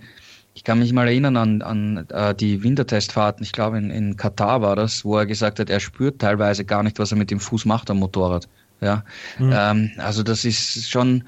[0.53, 4.61] Ich kann mich mal erinnern an, an äh, die Wintertestfahrten, ich glaube in, in Katar
[4.61, 7.41] war das, wo er gesagt hat, er spürt teilweise gar nicht, was er mit dem
[7.41, 8.47] Fuß macht am Motorrad.
[8.79, 9.03] Ja,
[9.37, 9.53] mhm.
[9.53, 11.25] ähm, also das ist schon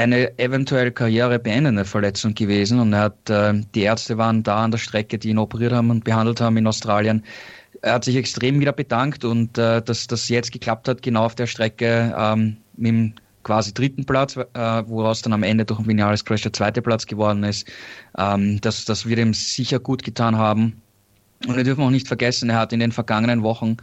[0.00, 4.78] eine eventuell karrierebeendende Verletzung gewesen und er hat, äh, die Ärzte waren da an der
[4.78, 7.22] Strecke, die ihn operiert haben und behandelt haben in Australien.
[7.82, 11.34] Er hat sich extrem wieder bedankt und äh, dass das jetzt geklappt hat, genau auf
[11.34, 14.46] der Strecke ähm, mit dem quasi dritten Platz, äh,
[14.86, 17.70] woraus dann am Ende durch den Vinales Crash der zweite Platz geworden ist.
[18.18, 20.80] Ähm, das, das wird ihm sicher gut getan haben.
[21.46, 23.78] Und wir dürfen auch nicht vergessen, er hat in den vergangenen Wochen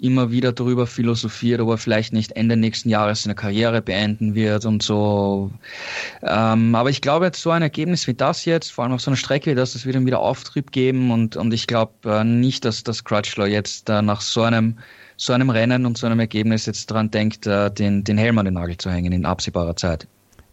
[0.00, 4.64] immer wieder darüber philosophiert, ob er vielleicht nicht Ende nächsten Jahres seine Karriere beenden wird
[4.64, 5.50] und so.
[6.22, 9.16] Ähm, aber ich glaube, so ein Ergebnis wie das jetzt, vor allem auf so einer
[9.16, 12.64] Strecke wie das, das wird ihm wieder Auftrieb geben und, und ich glaube äh, nicht,
[12.64, 14.78] dass das Crutchlow jetzt äh, nach so einem,
[15.16, 18.44] so einem Rennen und so einem Ergebnis jetzt dran denkt, äh, den, den Helm an
[18.44, 20.06] den Nagel zu hängen in absehbarer Zeit.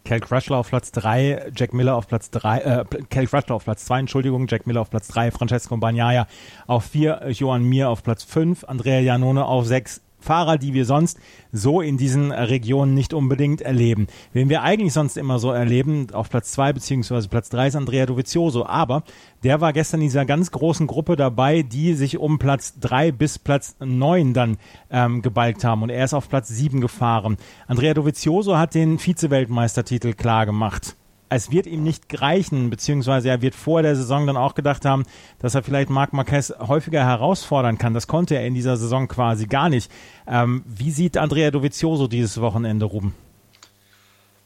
[0.06, 3.84] Cal Crutchlow auf Platz 3, Jack Miller auf Platz 3, äh, Cal Crutchlow auf Platz
[3.86, 6.28] 2, Entschuldigung, Jack Miller auf Platz 3, Francesco Bagnaia
[6.68, 11.18] auf 4, Johan Mir auf Platz 5, Andrea Janone auf 6, Fahrer, die wir sonst
[11.52, 14.06] so in diesen Regionen nicht unbedingt erleben.
[14.32, 18.06] Wen wir eigentlich sonst immer so erleben, auf Platz zwei beziehungsweise Platz drei ist Andrea
[18.06, 19.04] Dovizioso, aber
[19.42, 23.38] der war gestern in dieser ganz großen Gruppe dabei, die sich um Platz drei bis
[23.38, 24.58] Platz neun dann
[24.90, 27.36] ähm, gebalgt haben und er ist auf Platz sieben gefahren.
[27.66, 30.96] Andrea Dovizioso hat den Vize-Weltmeistertitel klar gemacht
[31.28, 35.04] es wird ihm nicht reichen, beziehungsweise er wird vor der Saison dann auch gedacht haben,
[35.38, 37.94] dass er vielleicht Marc Marquez häufiger herausfordern kann.
[37.94, 39.90] Das konnte er in dieser Saison quasi gar nicht.
[40.26, 43.14] Ähm, wie sieht Andrea Dovizioso dieses Wochenende, Ruben?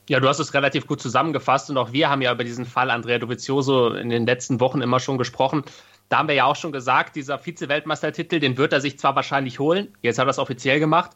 [0.08, 2.90] Ja, du hast es relativ gut zusammengefasst und auch wir haben ja über diesen Fall
[2.90, 5.62] Andrea Dovizioso in den letzten Wochen immer schon gesprochen.
[6.08, 9.60] Da haben wir ja auch schon gesagt, dieser Vize-Weltmeistertitel, den wird er sich zwar wahrscheinlich
[9.60, 11.12] holen, jetzt hat er es offiziell gemacht,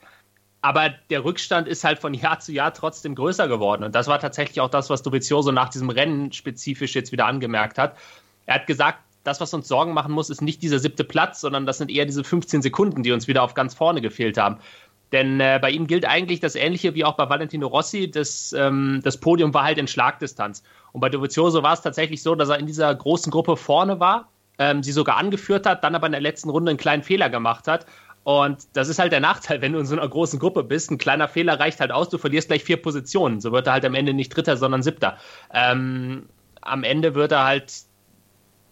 [0.65, 3.85] aber der Rückstand ist halt von Jahr zu Jahr trotzdem größer geworden.
[3.85, 7.77] Und das war tatsächlich auch das, was Dovizioso nach diesem Rennen spezifisch jetzt wieder angemerkt
[7.77, 7.99] hat.
[8.47, 11.67] Er hat gesagt, das, was uns Sorgen machen muss, ist nicht dieser siebte Platz, sondern
[11.67, 14.57] das sind eher diese 15 Sekunden, die uns wieder auf ganz vorne gefehlt haben.
[15.13, 18.11] Denn äh, bei ihm gilt eigentlich das Ähnliche wie auch bei Valentino Rossi.
[18.11, 20.63] Das, ähm, das Podium war halt in Schlagdistanz.
[20.93, 24.31] Und bei Dovizioso war es tatsächlich so, dass er in dieser großen Gruppe vorne war,
[24.59, 27.69] ähm, sie sogar angeführt hat, dann aber in der letzten Runde einen kleinen Fehler gemacht
[27.69, 27.85] hat.
[28.25, 30.91] Und das ist halt der Nachteil, wenn du in so einer großen Gruppe bist.
[30.91, 33.41] Ein kleiner Fehler reicht halt aus, du verlierst gleich vier Positionen.
[33.41, 35.19] So wird er halt am Ende nicht Dritter, sondern Siebter.
[35.53, 36.27] Ähm,
[36.63, 37.73] am Ende wird er halt,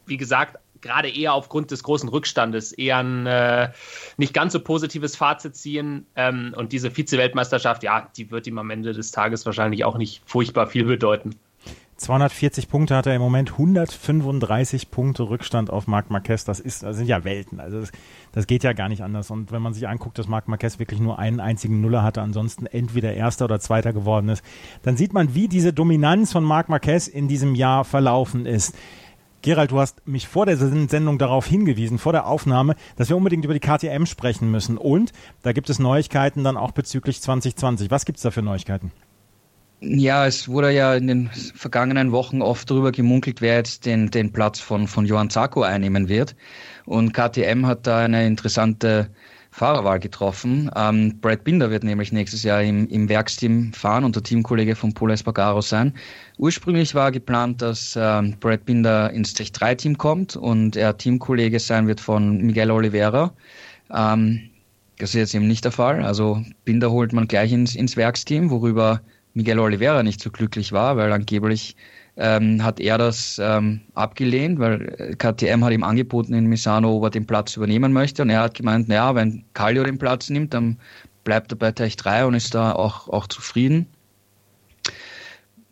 [0.06, 3.70] wie gesagt, gerade eher aufgrund des großen Rückstandes eher ein äh,
[4.16, 6.06] nicht ganz so positives Fazit ziehen.
[6.16, 10.22] Ähm, und diese Vize-Weltmeisterschaft, ja, die wird ihm am Ende des Tages wahrscheinlich auch nicht
[10.26, 11.38] furchtbar viel bedeuten.
[12.02, 16.44] 240 Punkte hat er im Moment, 135 Punkte Rückstand auf Marc Marquez.
[16.44, 17.60] Das, ist, das sind ja Welten.
[17.60, 17.92] Also das,
[18.32, 19.30] das geht ja gar nicht anders.
[19.30, 22.66] Und wenn man sich anguckt, dass Marc Marquez wirklich nur einen einzigen Nuller hatte, ansonsten
[22.66, 24.44] entweder Erster oder Zweiter geworden ist,
[24.82, 28.76] dann sieht man, wie diese Dominanz von Marc Marquez in diesem Jahr verlaufen ist.
[29.42, 33.44] Gerald, du hast mich vor der Sendung darauf hingewiesen, vor der Aufnahme, dass wir unbedingt
[33.44, 34.76] über die KTM sprechen müssen.
[34.76, 35.12] Und
[35.42, 37.90] da gibt es Neuigkeiten dann auch bezüglich 2020.
[37.90, 38.92] Was gibt es da für Neuigkeiten?
[39.84, 44.32] Ja, es wurde ja in den vergangenen Wochen oft darüber gemunkelt, wer jetzt den, den
[44.32, 46.36] Platz von, von Johann Zarko einnehmen wird.
[46.84, 49.10] Und KTM hat da eine interessante
[49.50, 50.70] Fahrerwahl getroffen.
[50.76, 54.94] Ähm, Brad Binder wird nämlich nächstes Jahr im, im Werksteam fahren und der Teamkollege von
[54.94, 55.94] Paul Espargaro sein.
[56.38, 61.58] Ursprünglich war geplant, dass ähm, Brad Binder ins Tech 3 Team kommt und er Teamkollege
[61.58, 63.34] sein wird von Miguel Oliveira.
[63.92, 64.48] Ähm,
[64.98, 66.04] das ist jetzt eben nicht der Fall.
[66.04, 69.00] Also Binder holt man gleich ins, ins Werksteam, worüber
[69.34, 71.76] Miguel Oliveira nicht so glücklich war, weil angeblich
[72.16, 77.10] ähm, hat er das ähm, abgelehnt, weil KTM hat ihm angeboten in Misano, ob er
[77.10, 78.22] den Platz übernehmen möchte.
[78.22, 80.76] Und er hat gemeint, naja, wenn Kallio den Platz nimmt, dann
[81.24, 83.86] bleibt er bei Tech 3 und ist da auch, auch zufrieden.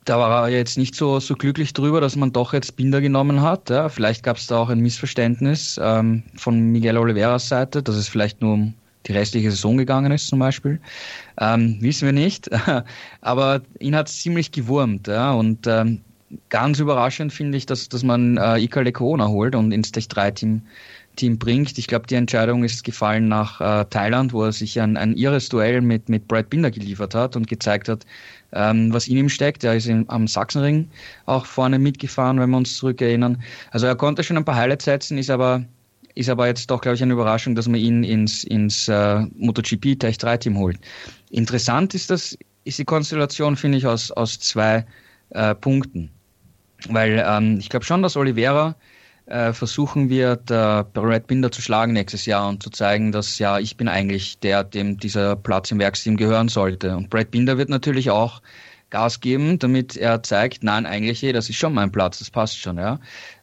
[0.07, 3.42] Da war er jetzt nicht so, so glücklich drüber, dass man doch jetzt Binder genommen
[3.42, 3.68] hat.
[3.68, 3.90] Ja.
[3.90, 8.40] Vielleicht gab es da auch ein Missverständnis ähm, von Miguel Oliveras Seite, dass es vielleicht
[8.40, 8.75] nur um
[9.07, 10.81] die restliche Saison gegangen ist zum Beispiel.
[11.39, 12.51] Ähm, wissen wir nicht.
[13.21, 15.09] Aber ihn hat es ziemlich gewurmt.
[15.09, 15.33] Ja?
[15.33, 16.01] Und ähm,
[16.49, 20.31] ganz überraschend finde ich, dass, dass man äh, Ika Lekona holt und ins Tech 3
[20.31, 20.63] Team,
[21.39, 21.77] bringt.
[21.77, 25.51] Ich glaube, die Entscheidung ist gefallen nach äh, Thailand, wo er sich ein, ein irres
[25.51, 28.07] Duell mit, mit Brad Binder geliefert hat und gezeigt hat,
[28.53, 29.63] ähm, was in ihm steckt.
[29.65, 30.89] Er ist in, am Sachsenring
[31.27, 33.43] auch vorne mitgefahren, wenn wir uns zurückerinnern.
[33.71, 35.65] Also er konnte schon ein paar Highlights setzen, ist aber
[36.21, 39.99] ist aber jetzt doch, glaube ich, eine Überraschung, dass man ihn ins, ins äh, MotoGP
[39.99, 40.79] Tech 3 Team holt.
[41.31, 44.87] Interessant ist das, ist die Konstellation, finde ich, aus, aus zwei
[45.31, 46.11] äh, Punkten.
[46.89, 48.77] Weil ähm, ich glaube schon, dass Oliveira
[49.27, 53.59] äh, versuchen wird, äh, Brad Binder zu schlagen nächstes Jahr und zu zeigen, dass ja,
[53.59, 56.97] ich bin eigentlich der, dem dieser Platz im Werksteam gehören sollte.
[56.97, 58.43] Und Brad Binder wird natürlich auch
[58.90, 62.76] Gas geben, damit er zeigt, nein, eigentlich, das ist schon mein Platz, das passt schon.
[62.76, 62.98] Ja.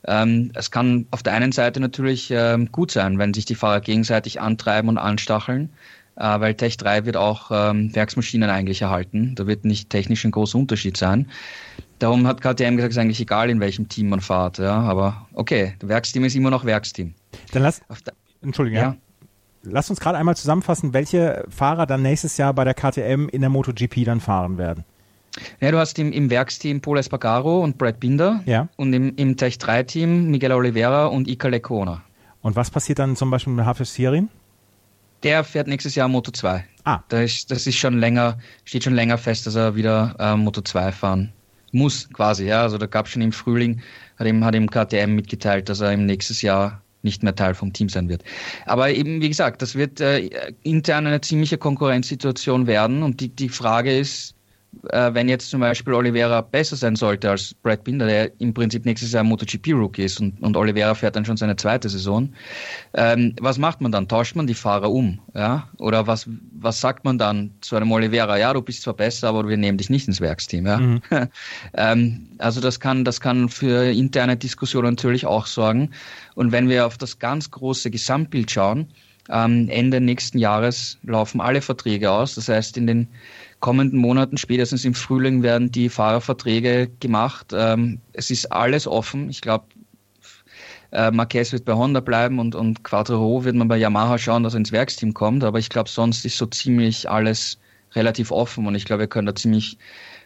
[0.06, 3.82] Ähm, es kann auf der einen Seite natürlich ähm, gut sein, wenn sich die Fahrer
[3.82, 5.70] gegenseitig antreiben und anstacheln,
[6.16, 9.36] äh, weil Tech 3 wird auch ähm, Werksmaschinen eigentlich erhalten.
[9.36, 11.30] Da wird nicht technisch ein großer Unterschied sein.
[12.00, 14.60] Darum hat KTM gesagt, es ist eigentlich egal, in welchem Team man fährt.
[14.60, 14.82] Ja.
[14.82, 17.16] Aber okay, Werksteam ist immer noch Werksteam.
[17.54, 17.82] Dann lass,
[18.42, 18.90] Entschuldigung, ja.
[18.90, 18.96] ja.
[19.64, 23.50] Lass uns gerade einmal zusammenfassen, welche Fahrer dann nächstes Jahr bei der KTM in der
[23.50, 24.86] MotoGP dann fahren werden.
[25.60, 28.68] Ja, du hast im, im Werksteam Paul Espargaro und Brad Binder ja.
[28.76, 32.04] und im, im Tech 3 Team Miguel Oliveira und Ika Lecona.
[32.42, 34.30] Und was passiert dann zum Beispiel mit Hafiz Sirin?
[35.24, 36.64] Der fährt nächstes Jahr Moto 2.
[36.84, 37.00] Ah.
[37.10, 40.62] Da ist, das ist schon länger, steht schon länger fest, dass er wieder äh, Moto
[40.62, 41.34] 2 fahren
[41.72, 42.46] muss, quasi.
[42.46, 42.62] Ja.
[42.62, 43.82] Also da gab es schon im Frühling,
[44.18, 47.74] hat ihm, hat ihm KTM mitgeteilt, dass er im nächsten Jahr nicht mehr Teil vom
[47.74, 48.24] Team sein wird.
[48.66, 50.30] Aber eben, wie gesagt, das wird äh,
[50.64, 54.36] intern eine ziemliche Konkurrenzsituation werden und die, die Frage ist,
[54.90, 58.86] äh, wenn jetzt zum Beispiel Oliveira besser sein sollte als Brad Binder, der im Prinzip
[58.86, 62.34] nächstes Jahr MotoGP-Rookie ist und, und Oliveira fährt dann schon seine zweite Saison,
[62.94, 64.08] ähm, was macht man dann?
[64.08, 65.20] Tauscht man die Fahrer um?
[65.34, 65.68] Ja?
[65.78, 68.38] Oder was, was sagt man dann zu einem Oliveira?
[68.38, 70.66] Ja, du bist zwar besser, aber wir nehmen dich nicht ins Werksteam.
[70.66, 70.78] Ja?
[70.78, 71.02] Mhm.
[71.74, 75.92] ähm, also das kann, das kann für interne Diskussionen natürlich auch sorgen.
[76.36, 78.88] Und wenn wir auf das ganz große Gesamtbild schauen,
[79.30, 82.36] ähm, Ende nächsten Jahres laufen alle Verträge aus.
[82.36, 83.08] Das heißt, in den
[83.60, 87.48] kommenden Monaten, spätestens im Frühling, werden die Fahrerverträge gemacht.
[87.54, 89.30] Ähm, es ist alles offen.
[89.30, 89.66] Ich glaube,
[90.92, 94.54] äh, Marquez wird bei Honda bleiben und, und Quattro wird man bei Yamaha schauen, dass
[94.54, 95.44] er ins Werksteam kommt.
[95.44, 97.58] Aber ich glaube, sonst ist so ziemlich alles
[97.94, 99.78] relativ offen und ich glaube, wir können da ziemlich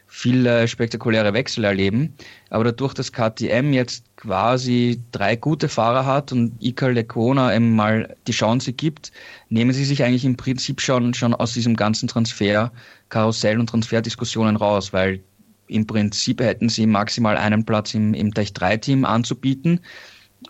[0.07, 2.13] viele spektakuläre Wechsel erleben.
[2.49, 8.15] Aber dadurch, dass KTM jetzt quasi drei gute Fahrer hat und Ika Lecona eben mal
[8.27, 9.11] die Chance gibt,
[9.49, 14.93] nehmen sie sich eigentlich im Prinzip schon, schon aus diesem ganzen Transfer-Karussell und Transferdiskussionen raus,
[14.93, 15.21] weil
[15.67, 19.79] im Prinzip hätten sie maximal einen Platz im, im Tech 3-Team anzubieten.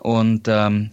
[0.00, 0.90] Und ähm,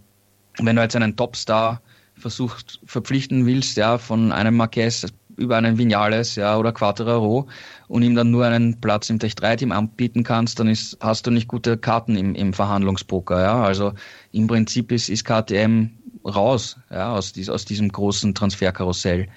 [0.59, 1.81] wenn du jetzt einen Topstar
[2.15, 5.05] versucht verpflichten willst, ja, von einem Marquez
[5.39, 7.47] über einen Vinales ja, oder Quattraro
[7.87, 11.25] und ihm dann nur einen Platz im Tech 3 Team anbieten kannst, dann ist, hast
[11.25, 13.41] du nicht gute Karten im, im Verhandlungspoker.
[13.41, 13.63] Ja?
[13.63, 13.93] Also
[14.31, 15.89] im Prinzip ist, ist KTM
[16.25, 19.27] raus ja, aus, dies, aus diesem großen Transferkarussell.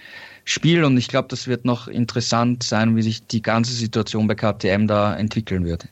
[0.44, 4.34] Spiel und ich glaube, das wird noch interessant sein, wie sich die ganze Situation bei
[4.34, 5.88] KTM da entwickeln wird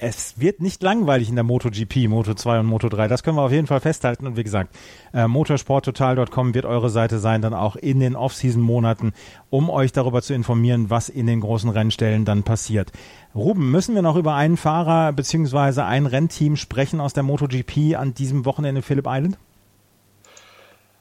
[0.00, 3.06] es wird nicht langweilig in der MotoGP, Moto 2 und Moto 3.
[3.06, 4.26] Das können wir auf jeden Fall festhalten.
[4.26, 4.74] Und wie gesagt,
[5.12, 9.12] äh, motorsporttotal.com wird eure Seite sein, dann auch in den Off-Season-Monaten,
[9.50, 12.92] um euch darüber zu informieren, was in den großen Rennstellen dann passiert.
[13.34, 15.82] Ruben, müssen wir noch über einen Fahrer bzw.
[15.82, 19.38] ein Rennteam sprechen aus der MotoGP an diesem Wochenende Phillip Island?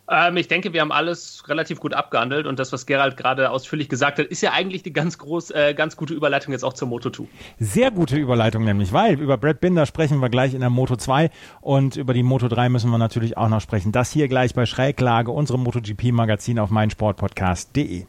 [0.09, 3.89] Ähm, ich denke, wir haben alles relativ gut abgehandelt und das, was Gerald gerade ausführlich
[3.89, 6.87] gesagt hat, ist ja eigentlich die ganz groß, äh, ganz gute Überleitung jetzt auch zur
[6.87, 7.25] Moto 2.
[7.59, 11.29] Sehr gute Überleitung nämlich, weil über Brad Binder sprechen wir gleich in der Moto 2
[11.61, 13.91] und über die Moto 3 müssen wir natürlich auch noch sprechen.
[13.91, 18.05] Das hier gleich bei Schräglage, unserem MotoGP Magazin auf meinsportpodcast.de.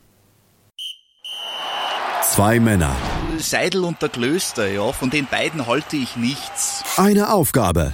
[2.23, 2.95] Zwei Männer.
[3.39, 6.85] Seidel und der Klöster, ja, von den beiden halte ich nichts.
[6.97, 7.93] Eine Aufgabe.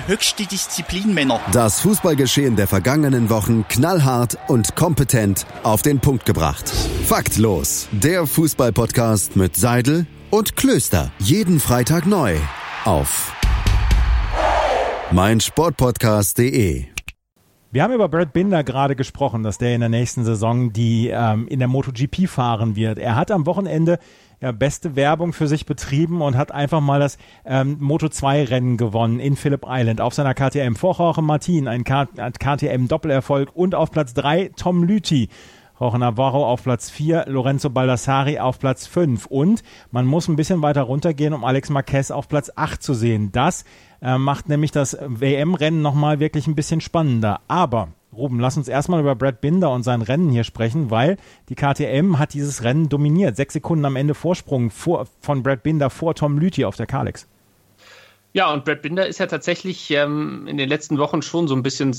[0.00, 1.40] Höchste Disziplin, Männer.
[1.52, 6.68] Das Fußballgeschehen der vergangenen Wochen knallhart und kompetent auf den Punkt gebracht.
[6.68, 7.88] Faktlos.
[7.92, 11.10] Der Fußballpodcast mit Seidel und Klöster.
[11.18, 12.36] Jeden Freitag neu.
[12.84, 13.32] Auf
[15.10, 16.86] meinsportpodcast.de.
[17.70, 21.48] Wir haben über Brad Binder gerade gesprochen, dass der in der nächsten Saison die ähm,
[21.48, 22.98] in der MotoGP fahren wird.
[22.98, 23.98] Er hat am Wochenende
[24.42, 27.16] ja, beste Werbung für sich betrieben und hat einfach mal das
[27.46, 30.74] ähm, Moto 2 Rennen gewonnen in Phillip Island auf seiner KTM.
[30.74, 35.28] Vor Jorge Martin ein KTM Doppelerfolg und auf Platz 3 Tom Lüthi.
[35.78, 40.62] Jorge Navarro auf Platz 4, Lorenzo Baldassari auf Platz 5 und man muss ein bisschen
[40.62, 43.32] weiter runtergehen, um Alex Marquez auf Platz 8 zu sehen.
[43.32, 43.64] Das
[44.02, 47.40] äh, macht nämlich das WM-Rennen nochmal wirklich ein bisschen spannender.
[47.48, 51.16] Aber Ruben, lass uns erstmal über Brad Binder und sein Rennen hier sprechen, weil
[51.48, 53.36] die KTM hat dieses Rennen dominiert.
[53.36, 57.26] Sechs Sekunden am Ende Vorsprung vor, von Brad Binder vor Tom Lüthi auf der Kalex.
[58.34, 61.62] Ja, und Brad Binder ist ja tatsächlich ähm, in den letzten Wochen schon so ein
[61.62, 61.94] bisschen,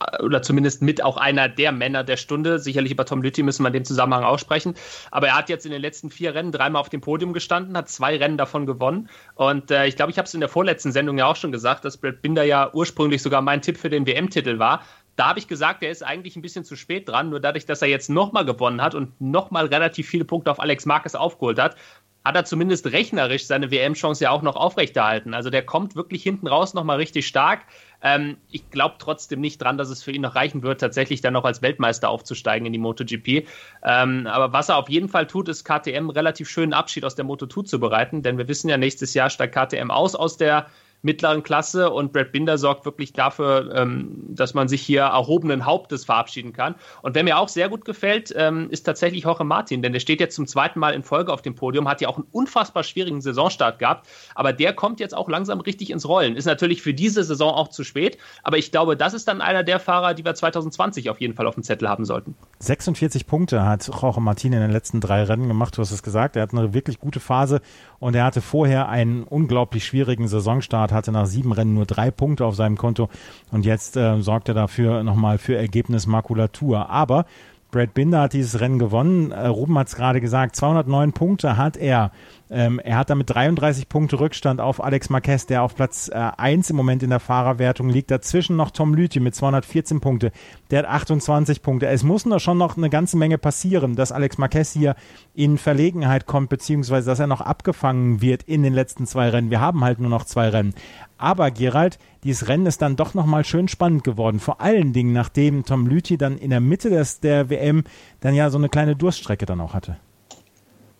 [0.00, 2.58] äh, oder zumindest mit auch einer der Männer der Stunde.
[2.58, 4.74] Sicherlich über Tom Lüthi müssen wir in dem Zusammenhang aussprechen.
[5.10, 7.88] Aber er hat jetzt in den letzten vier Rennen dreimal auf dem Podium gestanden, hat
[7.88, 9.08] zwei Rennen davon gewonnen.
[9.36, 11.86] Und äh, ich glaube, ich habe es in der vorletzten Sendung ja auch schon gesagt,
[11.86, 14.82] dass Brad Binder ja ursprünglich sogar mein Tipp für den WM-Titel war.
[15.16, 17.30] Da habe ich gesagt, er ist eigentlich ein bisschen zu spät dran.
[17.30, 20.86] Nur dadurch, dass er jetzt nochmal gewonnen hat und nochmal relativ viele Punkte auf Alex
[20.86, 21.76] Marquez aufgeholt hat,
[22.24, 25.32] hat er zumindest rechnerisch seine WM-Chance ja auch noch aufrechterhalten.
[25.32, 27.60] Also der kommt wirklich hinten raus nochmal richtig stark.
[28.02, 31.32] Ähm, ich glaube trotzdem nicht dran, dass es für ihn noch reichen wird, tatsächlich dann
[31.32, 33.46] noch als Weltmeister aufzusteigen in die MotoGP.
[33.82, 37.24] Ähm, aber was er auf jeden Fall tut, ist KTM relativ schönen Abschied aus der
[37.24, 40.66] Moto2 zu bereiten, denn wir wissen ja, nächstes Jahr steigt KTM aus aus der
[41.02, 46.04] mittleren Klasse und Brad Binder sorgt wirklich dafür, ähm, dass man sich hier erhobenen Hauptes
[46.04, 46.74] verabschieden kann.
[47.02, 50.20] Und wer mir auch sehr gut gefällt, ähm, ist tatsächlich Jorge Martin, denn der steht
[50.20, 53.20] jetzt zum zweiten Mal in Folge auf dem Podium, hat ja auch einen unfassbar schwierigen
[53.20, 56.36] Saisonstart gehabt, aber der kommt jetzt auch langsam richtig ins Rollen.
[56.36, 59.64] Ist natürlich für diese Saison auch zu spät, aber ich glaube, das ist dann einer
[59.64, 62.34] der Fahrer, die wir 2020 auf jeden Fall auf dem Zettel haben sollten.
[62.62, 66.36] 46 Punkte hat Jorge Martin in den letzten drei Rennen gemacht, du hast es gesagt,
[66.36, 67.62] er hat eine wirklich gute Phase
[68.00, 72.44] und er hatte vorher einen unglaublich schwierigen Saisonstart, hatte nach sieben Rennen nur drei Punkte
[72.44, 73.08] auf seinem Konto
[73.50, 76.90] und jetzt äh, sorgt er dafür nochmal für Ergebnismakulatur.
[76.90, 77.24] Aber
[77.70, 79.30] Brad Binder hat dieses Rennen gewonnen.
[79.30, 82.12] Äh, Ruben hat es gerade gesagt, 209 Punkte hat er.
[82.52, 86.70] Ähm, er hat damit 33 Punkte Rückstand auf Alex Marquez, der auf Platz äh, 1
[86.70, 88.10] im Moment in der Fahrerwertung liegt.
[88.10, 90.32] Dazwischen noch Tom Lüthi mit 214 Punkte.
[90.70, 91.86] Der hat 28 Punkte.
[91.86, 94.96] Es muss da schon noch eine ganze Menge passieren, dass Alex Marquez hier
[95.32, 99.50] in Verlegenheit kommt, beziehungsweise dass er noch abgefangen wird in den letzten zwei Rennen.
[99.50, 100.74] Wir haben halt nur noch zwei Rennen.
[101.20, 104.40] Aber Gerald, dieses Rennen ist dann doch nochmal schön spannend geworden.
[104.40, 107.84] Vor allen Dingen, nachdem Tom Lüthi dann in der Mitte des, der WM
[108.20, 109.98] dann ja so eine kleine Durststrecke dann auch hatte.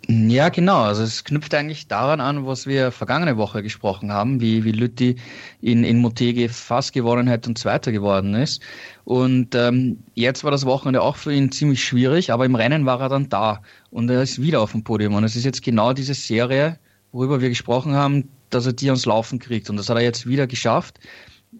[0.08, 0.82] Ja, genau.
[0.82, 5.16] Also es knüpft eigentlich daran an, was wir vergangene Woche gesprochen haben, wie, wie Lütti
[5.62, 8.60] in, in Motegi fast gewonnen hat und Zweiter geworden ist.
[9.04, 13.00] Und ähm, jetzt war das Wochenende auch für ihn ziemlich schwierig, aber im Rennen war
[13.00, 15.14] er dann da und er ist wieder auf dem Podium.
[15.14, 16.78] Und es ist jetzt genau diese Serie,
[17.12, 19.70] worüber wir gesprochen haben, dass er die ans Laufen kriegt.
[19.70, 20.98] Und das hat er jetzt wieder geschafft.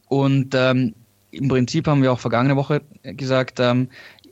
[0.09, 0.95] Und ähm,
[1.30, 3.88] im Prinzip haben wir auch vergangene Woche gesagt, ähm,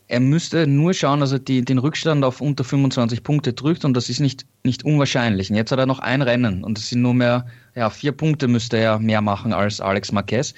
[0.08, 3.94] er müsste nur schauen, dass er die, den Rückstand auf unter 25 Punkte drückt und
[3.94, 5.50] das ist nicht, nicht unwahrscheinlich.
[5.50, 8.48] Und jetzt hat er noch ein Rennen und es sind nur mehr, ja, vier Punkte
[8.48, 10.54] müsste er mehr machen als Alex Marquez.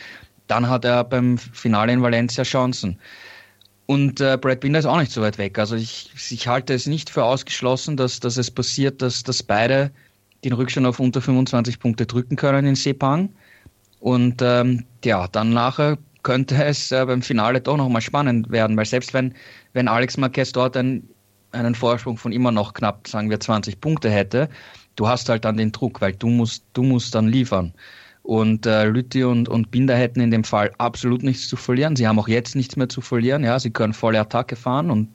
[0.46, 2.98] Dann hat er beim Finale in Valencia Chancen.
[3.86, 5.58] Und äh, Brad Binder ist auch nicht so weit weg.
[5.58, 9.90] Also ich, ich halte es nicht für ausgeschlossen, dass, dass es passiert, dass, dass beide
[10.44, 13.30] den Rückstand auf unter 25 Punkte drücken können in Sepang.
[14.00, 18.86] Und ähm, ja, dann nachher könnte es äh, beim Finale doch nochmal spannend werden, weil
[18.86, 19.34] selbst wenn,
[19.72, 21.08] wenn Alex Marquez dort ein
[21.52, 24.48] einen Vorsprung von immer noch knapp, sagen wir, 20 Punkte hätte,
[24.96, 27.72] du hast halt dann den Druck, weil du musst, du musst dann liefern.
[28.22, 31.96] Und äh, Lütti und, und Binder hätten in dem Fall absolut nichts zu verlieren.
[31.96, 33.42] Sie haben auch jetzt nichts mehr zu verlieren.
[33.42, 35.08] Ja, sie können volle Attacke fahren und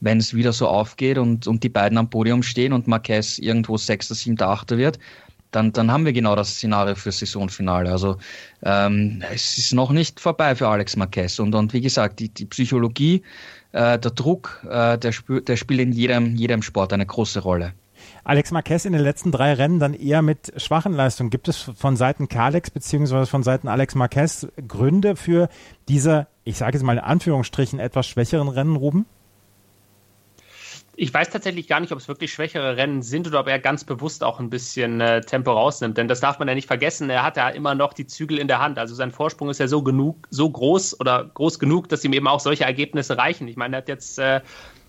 [0.00, 3.76] wenn es wieder so aufgeht und, und die beiden am Podium stehen und Marquez irgendwo
[3.76, 4.98] Sechster, Siebter, Achter wird,
[5.50, 7.90] dann, dann haben wir genau das Szenario für Saisonfinale.
[7.90, 8.18] Also
[8.62, 11.38] ähm, es ist noch nicht vorbei für Alex Marquez.
[11.38, 13.22] Und, und wie gesagt, die, die Psychologie,
[13.72, 17.72] äh, der Druck, äh, der, sp der spielt in jedem, jedem Sport eine große Rolle.
[18.24, 21.30] Alex Marquez in den letzten drei Rennen dann eher mit schwachen Leistungen.
[21.30, 25.48] Gibt es von Seiten Kalex beziehungsweise von Seiten Alex Marquez Gründe für
[25.88, 29.06] diese, ich sage jetzt mal in Anführungsstrichen, etwas schwächeren Rennen, Ruben?
[31.00, 33.84] Ich weiß tatsächlich gar nicht, ob es wirklich schwächere Rennen sind oder ob er ganz
[33.84, 35.96] bewusst auch ein bisschen äh, Tempo rausnimmt.
[35.96, 37.08] Denn das darf man ja nicht vergessen.
[37.08, 38.80] Er hat ja immer noch die Zügel in der Hand.
[38.80, 42.26] Also sein Vorsprung ist ja so genug, so groß oder groß genug, dass ihm eben
[42.26, 43.46] auch solche Ergebnisse reichen.
[43.46, 44.40] Ich meine, er hat jetzt äh,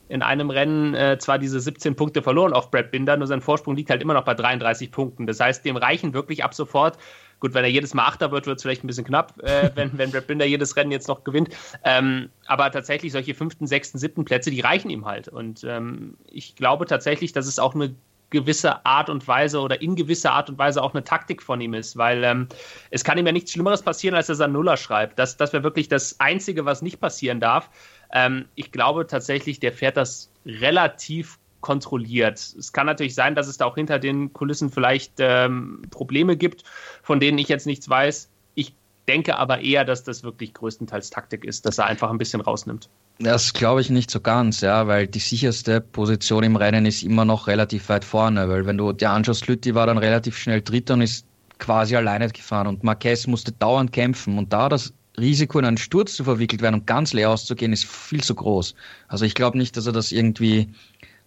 [0.07, 3.75] in einem Rennen äh, zwar diese 17 Punkte verloren auf Brad Binder, nur sein Vorsprung
[3.75, 5.27] liegt halt immer noch bei 33 Punkten.
[5.27, 6.97] Das heißt, dem reichen wirklich ab sofort
[7.39, 9.97] Gut, wenn er jedes Mal Achter wird, wird es vielleicht ein bisschen knapp, äh, wenn,
[9.97, 11.49] wenn Brad Binder jedes Rennen jetzt noch gewinnt.
[11.83, 15.27] Ähm, aber tatsächlich solche fünften, sechsten, siebten Plätze, die reichen ihm halt.
[15.27, 17.95] Und ähm, ich glaube tatsächlich, dass es auch eine
[18.29, 21.73] gewisse Art und Weise oder in gewisser Art und Weise auch eine Taktik von ihm
[21.73, 22.47] ist, weil ähm,
[22.91, 25.17] es kann ihm ja nichts Schlimmeres passieren, als dass er Nuller schreibt.
[25.17, 27.69] Das, das wäre wirklich das Einzige, was nicht passieren darf.
[28.13, 32.37] Ähm, ich glaube tatsächlich, der fährt das relativ kontrolliert.
[32.37, 36.63] Es kann natürlich sein, dass es da auch hinter den Kulissen vielleicht ähm, Probleme gibt,
[37.03, 38.29] von denen ich jetzt nichts weiß.
[38.55, 38.73] Ich
[39.07, 42.89] denke aber eher, dass das wirklich größtenteils Taktik ist, dass er einfach ein bisschen rausnimmt.
[43.19, 47.25] Das glaube ich nicht so ganz, ja, weil die sicherste Position im Rennen ist immer
[47.25, 50.93] noch relativ weit vorne, weil wenn du dir anschaust, Lütti war dann relativ schnell Dritter
[50.93, 51.25] und ist
[51.57, 56.15] quasi alleine gefahren und Marquez musste dauernd kämpfen und da das Risiko in einen Sturz
[56.15, 58.73] zu verwickelt werden und ganz leer auszugehen, ist viel zu groß.
[59.07, 60.69] Also ich glaube nicht, dass er das irgendwie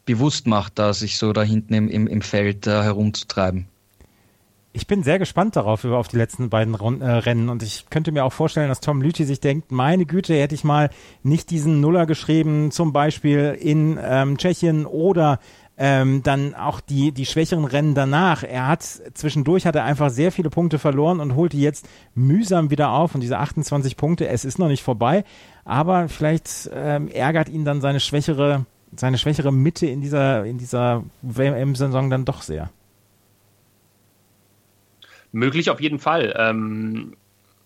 [0.04, 3.66] bewusst macht, da sich so da hinten im, im, im Feld äh, herumzutreiben.
[4.74, 7.50] Ich bin sehr gespannt darauf, über auf die letzten beiden Rund, äh, Rennen.
[7.50, 10.64] Und ich könnte mir auch vorstellen, dass Tom Lüthi sich denkt, meine Güte, hätte ich
[10.64, 10.88] mal
[11.22, 15.40] nicht diesen Nuller geschrieben, zum Beispiel in ähm, Tschechien oder
[15.76, 18.44] ähm, dann auch die, die schwächeren Rennen danach.
[18.44, 22.70] Er hat zwischendurch hat er einfach sehr viele Punkte verloren und holt die jetzt mühsam
[22.70, 23.14] wieder auf.
[23.14, 25.24] Und diese 28 Punkte, es ist noch nicht vorbei,
[25.66, 28.64] aber vielleicht ähm, ärgert ihn dann seine schwächere
[28.96, 32.70] seine schwächere Mitte in dieser, in dieser WM-Saison dann doch sehr.
[35.32, 36.34] Möglich auf jeden Fall.
[36.36, 37.16] Ähm,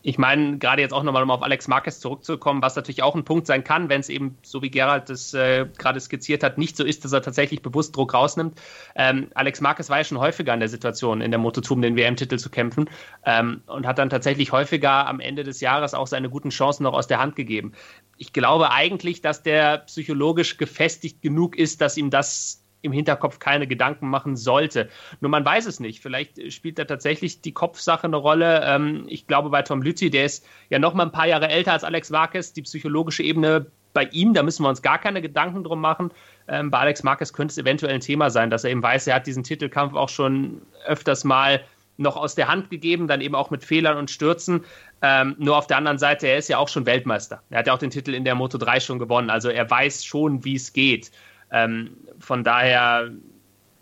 [0.07, 3.24] ich meine, gerade jetzt auch nochmal, um auf Alex Marquez zurückzukommen, was natürlich auch ein
[3.24, 6.77] Punkt sein kann, wenn es eben, so wie Gerald das äh, gerade skizziert hat, nicht
[6.77, 8.57] so ist, dass er tatsächlich bewusst Druck rausnimmt.
[8.95, 11.97] Ähm, Alex Marquez war ja schon häufiger in der Situation, in der Moto2 um den
[11.97, 12.89] WM-Titel zu kämpfen
[13.24, 16.95] ähm, und hat dann tatsächlich häufiger am Ende des Jahres auch seine guten Chancen noch
[16.95, 17.72] aus der Hand gegeben.
[18.16, 23.66] Ich glaube eigentlich, dass der psychologisch gefestigt genug ist, dass ihm das im Hinterkopf keine
[23.66, 24.88] Gedanken machen sollte.
[25.20, 26.00] Nur man weiß es nicht.
[26.00, 28.62] Vielleicht spielt da tatsächlich die Kopfsache eine Rolle.
[28.64, 31.72] Ähm, ich glaube, bei Tom Lützi, der ist ja noch mal ein paar Jahre älter
[31.72, 35.64] als Alex Marquez, die psychologische Ebene bei ihm, da müssen wir uns gar keine Gedanken
[35.64, 36.10] drum machen.
[36.48, 39.14] Ähm, bei Alex Marquez könnte es eventuell ein Thema sein, dass er eben weiß, er
[39.14, 41.64] hat diesen Titelkampf auch schon öfters mal
[41.96, 44.64] noch aus der Hand gegeben, dann eben auch mit Fehlern und Stürzen.
[45.03, 47.42] Ähm, nur auf der anderen Seite, er ist ja auch schon Weltmeister.
[47.51, 49.30] Er hat ja auch den Titel in der Moto 3 schon gewonnen.
[49.30, 51.11] Also er weiß schon, wie es geht.
[51.51, 53.11] Ähm, von daher,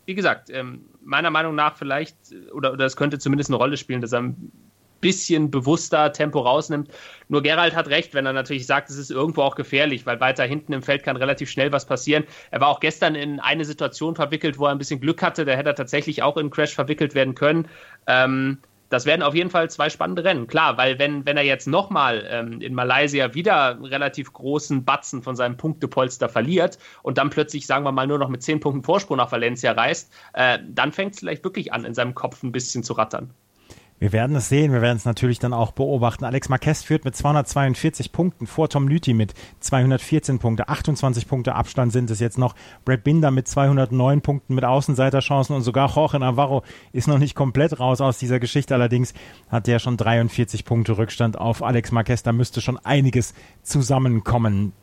[0.06, 2.16] wie gesagt, ähm, meiner Meinung nach vielleicht,
[2.52, 4.52] oder, oder es könnte zumindest eine Rolle spielen, dass er ein
[5.00, 6.88] bisschen bewusster Tempo rausnimmt.
[7.28, 10.44] Nur Gerald hat recht, wenn er natürlich sagt, es ist irgendwo auch gefährlich, weil weiter
[10.44, 12.24] hinten im Feld kann relativ schnell was passieren.
[12.50, 15.44] Er war auch gestern in eine Situation verwickelt, wo er ein bisschen Glück hatte.
[15.44, 17.68] Da hätte er tatsächlich auch in Crash verwickelt werden können.
[18.06, 18.58] Ähm,
[18.94, 20.46] das werden auf jeden Fall zwei spannende Rennen.
[20.46, 25.34] Klar, weil wenn, wenn er jetzt nochmal ähm, in Malaysia wieder relativ großen Batzen von
[25.34, 29.16] seinem Punktepolster verliert und dann plötzlich, sagen wir mal, nur noch mit zehn Punkten Vorsprung
[29.16, 32.84] nach Valencia reist, äh, dann fängt es vielleicht wirklich an, in seinem Kopf ein bisschen
[32.84, 33.34] zu rattern.
[34.04, 36.26] Wir werden es sehen, wir werden es natürlich dann auch beobachten.
[36.26, 40.68] Alex Marquez führt mit 242 Punkten vor Tom Lüthi mit 214 Punkte.
[40.68, 42.54] 28 Punkte Abstand sind es jetzt noch.
[42.84, 47.80] Brad Binder mit 209 Punkten mit Außenseiterchancen und sogar Jorge Navarro ist noch nicht komplett
[47.80, 48.74] raus aus dieser Geschichte.
[48.74, 49.14] Allerdings
[49.48, 52.22] hat der schon 43 Punkte Rückstand auf Alex Marquez.
[52.22, 53.32] Da müsste schon einiges
[53.62, 54.74] zusammenkommen.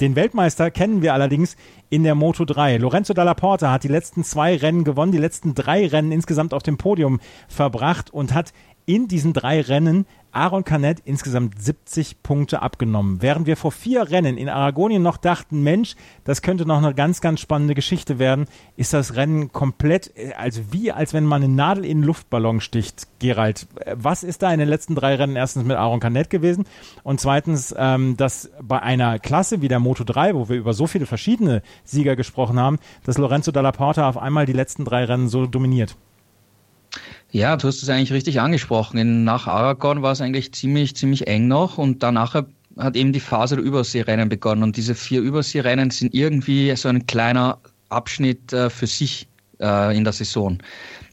[0.00, 1.56] Den Weltmeister kennen wir allerdings
[1.90, 2.78] in der Moto 3.
[2.78, 6.62] Lorenzo Dalla Porta hat die letzten zwei Rennen gewonnen, die letzten drei Rennen insgesamt auf
[6.62, 8.54] dem Podium verbracht und hat
[8.86, 13.20] in diesen drei Rennen Aaron Canet insgesamt 70 Punkte abgenommen.
[13.20, 17.20] Während wir vor vier Rennen in Aragonien noch dachten, Mensch, das könnte noch eine ganz,
[17.20, 21.84] ganz spannende Geschichte werden, ist das Rennen komplett, also wie als wenn man eine Nadel
[21.84, 23.66] in einen Luftballon sticht, Gerald.
[23.92, 26.64] Was ist da in den letzten drei Rennen erstens mit Aaron Canet gewesen
[27.02, 30.86] und zweitens, ähm, dass bei einer Klasse wie der Moto 3, wo wir über so
[30.86, 35.28] viele verschiedene Sieger gesprochen haben, dass Lorenzo Dalla Porta auf einmal die letzten drei Rennen
[35.28, 35.96] so dominiert?
[37.32, 39.24] Ja, du hast es eigentlich richtig angesprochen.
[39.24, 42.34] Nach Aragon war es eigentlich ziemlich, ziemlich eng noch und danach
[42.76, 47.06] hat eben die Phase der Überseerennen begonnen und diese vier Überseerennen sind irgendwie so ein
[47.06, 47.58] kleiner
[47.88, 49.28] Abschnitt äh, für sich
[49.60, 50.58] äh, in der Saison.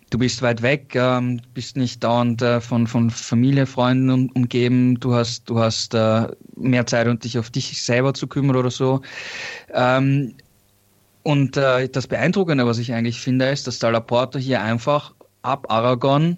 [0.10, 5.00] Du bist weit weg, ähm, bist nicht dauernd äh, von, von Familie, Freunden um, umgeben,
[5.00, 8.72] du hast, du hast äh, mehr Zeit, um dich auf dich selber zu kümmern oder
[8.72, 9.02] so.
[9.74, 10.34] Ähm,
[11.24, 15.14] und äh, das Beeindruckende, was ich eigentlich finde, ist, dass Dalla Porta hier einfach
[15.48, 16.38] ab Aragon,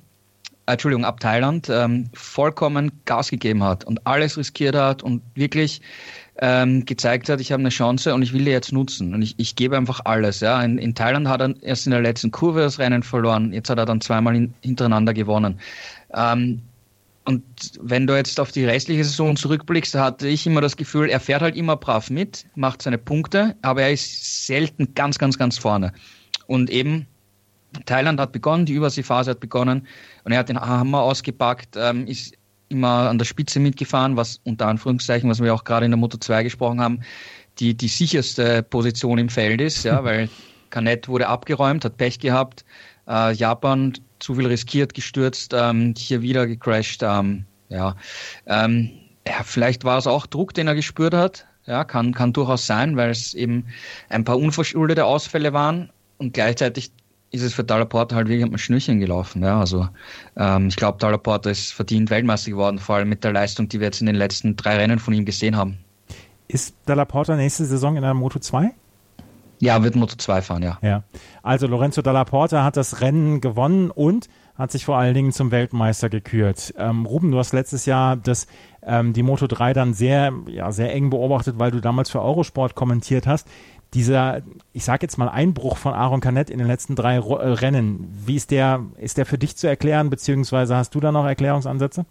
[0.68, 5.82] äh, Entschuldigung, ab Thailand, ähm, vollkommen Gas gegeben hat und alles riskiert hat und wirklich
[6.42, 9.14] ähm, gezeigt hat, ich habe eine Chance und ich will die jetzt nutzen.
[9.16, 10.40] Und ich, ich gebe einfach alles.
[10.40, 10.62] Ja.
[10.62, 13.80] In, in Thailand hat er erst in der letzten Kurve das Rennen verloren, jetzt hat
[13.80, 15.60] er dann zweimal in, hintereinander gewonnen.
[16.14, 16.62] Ähm,
[17.26, 17.44] und
[17.82, 21.42] wenn du jetzt auf die restliche Saison zurückblickst, hatte ich immer das Gefühl, er fährt
[21.42, 25.94] halt immer brav mit, macht seine Punkte, aber er ist selten ganz, ganz, ganz vorne.
[26.48, 27.08] Und eben
[27.86, 29.88] Thailand hat begonnen, die Überseephase hat begonnen
[30.24, 32.34] und er hat den Hammer ausgepackt, ähm, ist
[32.70, 36.18] immer an der Spitze mitgefahren, was unter Anführungszeichen, was wir auch gerade in der Moto
[36.18, 37.02] 2 gesprochen haben,
[37.60, 40.30] die, die sicherste Position im Feld ist, ja, weil
[40.70, 42.64] Canet wurde abgeräumt, hat Pech gehabt,
[43.08, 47.96] äh, Japan zu viel riskiert, gestürzt, ähm, hier wieder gecrashed, ähm, ja,
[48.46, 48.92] ähm,
[49.28, 52.98] ja, vielleicht war es auch Druck, den er gespürt hat, ja, kann, kann durchaus sein,
[52.98, 53.66] weil es eben
[54.10, 56.92] ein paar unverschuldete Ausfälle waren und gleichzeitig
[57.32, 59.44] ist es für Porter halt wirklich ein Schnürchen gelaufen.
[59.44, 59.88] Ja, also
[60.36, 63.88] ähm, ich glaube, Porter ist verdient Weltmeister geworden, vor allem mit der Leistung, die wir
[63.88, 65.78] jetzt in den letzten drei Rennen von ihm gesehen haben.
[66.48, 68.72] Ist Porter nächste Saison in einer Moto 2?
[69.60, 70.80] Ja, wird Moto 2 fahren, ja.
[70.82, 71.04] Ja.
[71.44, 75.52] Also Lorenzo Dalla Porta hat das Rennen gewonnen und hat sich vor allen Dingen zum
[75.52, 76.74] Weltmeister gekürt.
[76.78, 78.48] Ähm, Ruben, du hast letztes Jahr das,
[78.82, 82.76] ähm, die Moto 3 dann sehr, ja, sehr eng beobachtet, weil du damals für Eurosport
[82.76, 83.48] kommentiert hast
[83.94, 88.08] dieser, ich sage jetzt mal, Einbruch von Aaron Canet in den letzten drei äh, Rennen,
[88.26, 92.06] wie ist der, ist der für dich zu erklären, beziehungsweise hast du da noch Erklärungsansätze?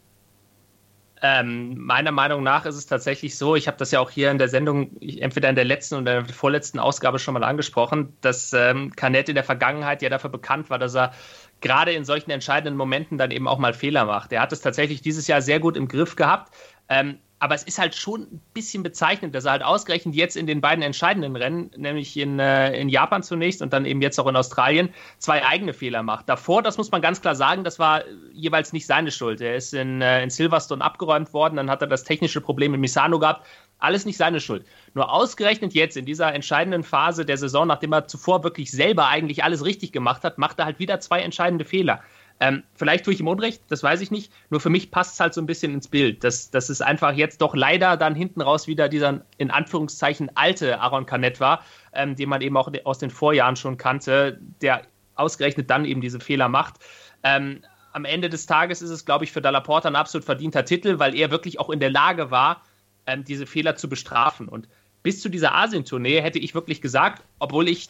[1.20, 4.38] Ähm, meiner Meinung nach ist es tatsächlich so, ich habe das ja auch hier in
[4.38, 8.92] der Sendung, entweder in der letzten oder der vorletzten Ausgabe schon mal angesprochen, dass ähm,
[9.00, 11.12] in der Vergangenheit ja dafür bekannt war, dass er
[11.60, 14.32] gerade in solchen entscheidenden Momenten dann eben auch mal Fehler macht.
[14.32, 16.54] Er hat es tatsächlich dieses Jahr sehr gut im Griff gehabt.
[16.88, 20.46] Ähm, aber es ist halt schon ein bisschen bezeichnend, dass er halt ausgerechnet jetzt in
[20.46, 24.26] den beiden entscheidenden Rennen, nämlich in, äh, in Japan zunächst und dann eben jetzt auch
[24.26, 26.28] in Australien, zwei eigene Fehler macht.
[26.28, 29.40] Davor, das muss man ganz klar sagen, das war jeweils nicht seine Schuld.
[29.40, 32.80] Er ist in, äh, in Silverstone abgeräumt worden, dann hat er das technische Problem in
[32.80, 33.46] Misano gehabt.
[33.78, 34.66] Alles nicht seine Schuld.
[34.94, 39.44] Nur ausgerechnet jetzt in dieser entscheidenden Phase der Saison, nachdem er zuvor wirklich selber eigentlich
[39.44, 42.00] alles richtig gemacht hat, macht er halt wieder zwei entscheidende Fehler.
[42.40, 44.32] Ähm, vielleicht tue ich ihm Unrecht, das weiß ich nicht.
[44.50, 47.12] Nur für mich passt es halt so ein bisschen ins Bild, dass, dass es einfach
[47.12, 52.14] jetzt doch leider dann hinten raus wieder dieser in Anführungszeichen alte Aaron Canet war, ähm,
[52.14, 54.82] den man eben auch aus den Vorjahren schon kannte, der
[55.16, 56.76] ausgerechnet dann eben diese Fehler macht.
[57.24, 57.62] Ähm,
[57.92, 61.00] am Ende des Tages ist es, glaube ich, für Dalla Porta ein absolut verdienter Titel,
[61.00, 62.62] weil er wirklich auch in der Lage war,
[63.06, 64.48] ähm, diese Fehler zu bestrafen.
[64.48, 64.68] Und
[65.02, 67.88] bis zu dieser Asien-Tournee hätte ich wirklich gesagt, obwohl ich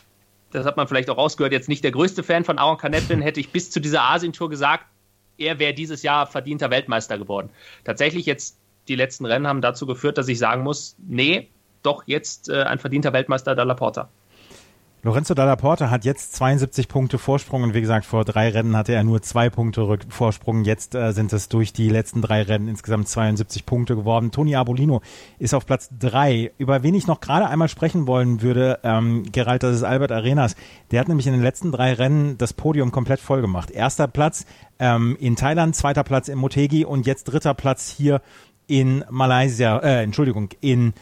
[0.51, 3.20] das hat man vielleicht auch rausgehört, jetzt nicht der größte Fan von Aaron Canet bin,
[3.20, 4.84] hätte ich bis zu dieser Asien-Tour gesagt,
[5.36, 7.51] er wäre dieses Jahr verdienter Weltmeister geworden.
[7.84, 11.49] Tatsächlich jetzt die letzten Rennen haben dazu geführt, dass ich sagen muss, nee,
[11.82, 14.09] doch jetzt äh, ein verdienter Weltmeister Dalla Porta.
[15.05, 18.94] Lorenzo Dalla Porta hat jetzt 72 Punkte Vorsprung und wie gesagt, vor drei Rennen hatte
[18.94, 20.64] er nur zwei Punkte Vorsprung.
[20.64, 24.32] Jetzt äh, sind es durch die letzten drei Rennen insgesamt 72 Punkte geworden.
[24.32, 25.01] Toni Abolino
[25.38, 26.51] ist auf Platz drei.
[26.59, 30.57] Über wen ich noch gerade einmal sprechen wollen würde, ähm, Gerald, das ist Albert Arenas.
[30.90, 33.70] Der hat nämlich in den letzten drei Rennen das Podium komplett voll gemacht.
[33.70, 34.46] Erster Platz
[34.80, 38.20] ähm, in Thailand, zweiter Platz in Motegi und jetzt dritter Platz hier
[38.66, 40.92] in Malaysia, äh, Entschuldigung, in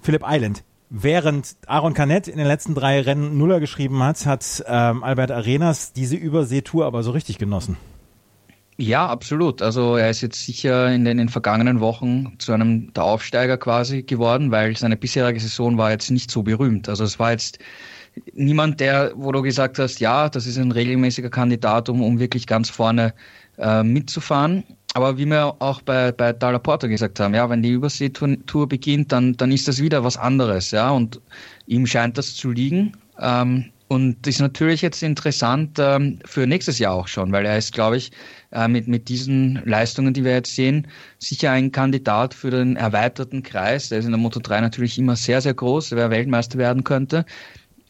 [0.00, 0.64] Phillip Island.
[0.90, 5.92] Während Aaron Canet in den letzten drei Rennen Nuller geschrieben hat, hat ähm, Albert Arenas
[5.92, 7.76] diese Überseetour aber so richtig genossen.
[8.76, 9.62] Ja, absolut.
[9.62, 13.56] Also er ist jetzt sicher in den, in den vergangenen Wochen zu einem der Aufsteiger
[13.56, 16.88] quasi geworden, weil seine bisherige Saison war jetzt nicht so berühmt.
[16.88, 17.58] Also es war jetzt
[18.32, 22.48] niemand, der, wo du gesagt hast, ja, das ist ein regelmäßiger Kandidat, um, um wirklich
[22.48, 23.14] ganz vorne
[23.58, 24.64] äh, mitzufahren.
[24.94, 29.12] Aber wie wir auch bei, bei Dalla Porta gesagt haben, ja, wenn die Überseetour beginnt,
[29.12, 31.20] dann, dann ist das wieder was anderes, ja, und
[31.66, 32.96] ihm scheint das zu liegen.
[33.18, 37.72] Ähm, Und ist natürlich jetzt interessant ähm, für nächstes Jahr auch schon, weil er ist,
[37.72, 38.12] glaube ich,
[38.52, 40.86] äh, mit, mit diesen Leistungen, die wir jetzt sehen,
[41.18, 43.90] sicher ein Kandidat für den erweiterten Kreis.
[43.90, 47.24] Der ist in der Moto 3 natürlich immer sehr, sehr groß, wer Weltmeister werden könnte.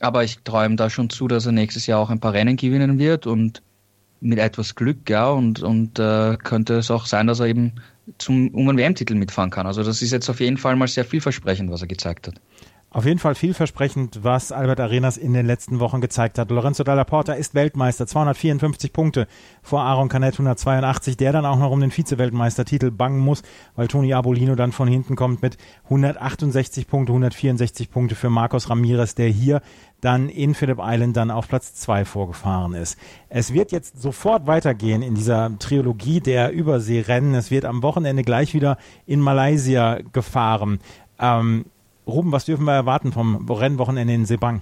[0.01, 2.99] Aber ich träume da schon zu, dass er nächstes Jahr auch ein paar Rennen gewinnen
[2.99, 3.63] wird und
[4.21, 7.73] mit etwas Glück, ja, und, und äh, könnte es auch sein, dass er eben
[8.19, 9.67] zum, um einen WM-Titel mitfahren kann.
[9.67, 12.41] Also das ist jetzt auf jeden Fall mal sehr vielversprechend, was er gezeigt hat.
[12.95, 16.53] Auf jeden Fall vielversprechend, was Albert Arenas in den letzten Wochen gezeigt hat.
[16.53, 19.27] Lorenzo Dalla Porta ist Weltmeister, 254 Punkte
[19.65, 23.43] vor Aaron Canet 182, der dann auch noch um den Vize-Weltmeistertitel bangen muss,
[23.75, 29.17] weil Toni Abolino dann von hinten kommt mit 168 Punkte, 164 Punkte für Marcos Ramirez,
[29.17, 29.61] der hier
[30.01, 32.97] dann in Phillip Island dann auf Platz zwei vorgefahren ist.
[33.29, 37.35] Es wird jetzt sofort weitergehen in dieser Trilogie der Überseerennen.
[37.35, 40.79] Es wird am Wochenende gleich wieder in Malaysia gefahren.
[41.19, 41.65] Ähm,
[42.07, 44.61] Ruben, was dürfen wir erwarten vom Rennwochenende in Sebang?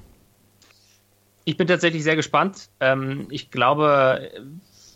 [1.44, 2.68] Ich bin tatsächlich sehr gespannt.
[2.80, 4.30] Ähm, ich glaube,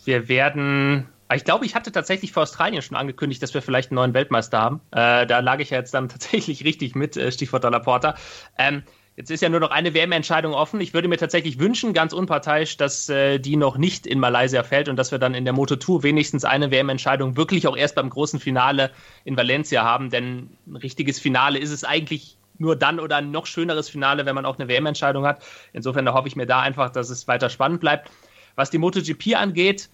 [0.05, 1.09] wir werden.
[1.35, 4.61] Ich glaube, ich hatte tatsächlich für Australien schon angekündigt, dass wir vielleicht einen neuen Weltmeister
[4.61, 4.81] haben.
[4.93, 8.15] Äh, da lag ich ja jetzt dann tatsächlich richtig mit, äh, Stichwort Dollar Porter.
[8.59, 8.85] Ähm,
[9.17, 10.79] Jetzt ist ja nur noch eine WM-Entscheidung offen.
[10.83, 14.91] Ich würde mir tatsächlich wünschen, ganz unparteiisch, dass äh, die noch nicht in Malaysia fällt
[14.91, 18.41] und dass wir dann in der Moto2 wenigstens eine WM-Entscheidung wirklich auch erst beim großen
[18.41, 18.91] Finale
[19.25, 20.11] in Valencia haben.
[20.11, 24.35] Denn ein richtiges Finale ist es eigentlich nur dann oder ein noch schöneres Finale, wenn
[24.35, 25.45] man auch eine WM-Entscheidung hat.
[25.73, 28.11] Insofern hoffe ich mir da einfach, dass es weiter spannend bleibt.
[28.55, 29.89] Was die MotoGP angeht,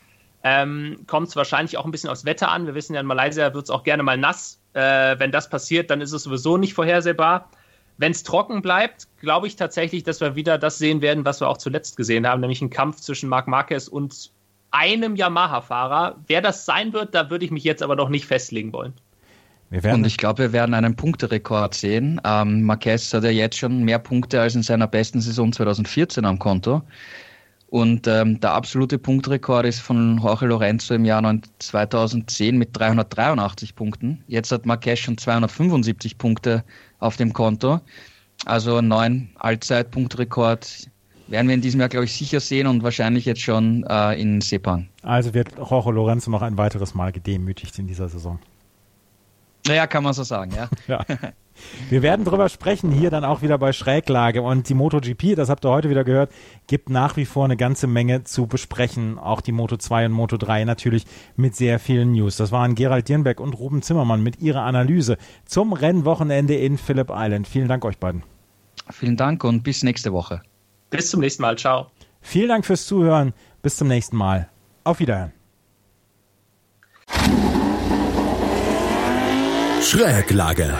[0.44, 2.66] ähm, kommt es wahrscheinlich auch ein bisschen aufs Wetter an.
[2.66, 4.60] Wir wissen ja, in Malaysia wird es auch gerne mal nass.
[4.74, 7.50] Äh, wenn das passiert, dann ist es sowieso nicht vorhersehbar.
[7.98, 11.48] Wenn es trocken bleibt, glaube ich tatsächlich, dass wir wieder das sehen werden, was wir
[11.48, 14.30] auch zuletzt gesehen haben, nämlich einen Kampf zwischen Marc Marquez und
[14.70, 16.16] einem Yamaha-Fahrer.
[16.26, 18.94] Wer das sein wird, da würde ich mich jetzt aber noch nicht festlegen wollen.
[19.72, 22.20] Und ich glaube, wir werden einen Punkterekord sehen.
[22.24, 26.38] Ähm, Marquez hat ja jetzt schon mehr Punkte als in seiner besten Saison 2014 am
[26.38, 26.82] Konto.
[27.68, 31.22] Und ähm, der absolute Punktrekord ist von Jorge Lorenzo im Jahr
[31.58, 34.22] 2010 mit 383 Punkten.
[34.26, 36.64] Jetzt hat Marquez schon 275 Punkte
[36.98, 37.80] auf dem Konto.
[38.44, 40.90] Also einen neuen Allzeitpunktrekord
[41.28, 44.42] werden wir in diesem Jahr, glaube ich, sicher sehen und wahrscheinlich jetzt schon äh, in
[44.42, 44.88] Sepang.
[45.02, 48.38] Also wird Jorge Lorenzo noch ein weiteres Mal gedemütigt in dieser Saison.
[49.66, 50.68] Naja, kann man so sagen, ja.
[50.88, 51.04] ja.
[51.90, 54.42] Wir werden drüber sprechen, hier dann auch wieder bei Schräglage.
[54.42, 56.32] Und die MotoGP, das habt ihr heute wieder gehört,
[56.66, 59.18] gibt nach wie vor eine ganze Menge zu besprechen.
[59.18, 61.04] Auch die Moto 2 und Moto 3 natürlich
[61.36, 62.36] mit sehr vielen News.
[62.36, 67.46] Das waren Gerald Dirnbeck und Ruben Zimmermann mit ihrer Analyse zum Rennwochenende in Phillip Island.
[67.46, 68.22] Vielen Dank euch beiden.
[68.90, 70.42] Vielen Dank und bis nächste Woche.
[70.90, 71.56] Bis zum nächsten Mal.
[71.56, 71.86] Ciao.
[72.20, 73.32] Vielen Dank fürs Zuhören.
[73.62, 74.48] Bis zum nächsten Mal.
[74.84, 75.32] Auf Wiederhören.
[79.82, 80.72] Schräglage.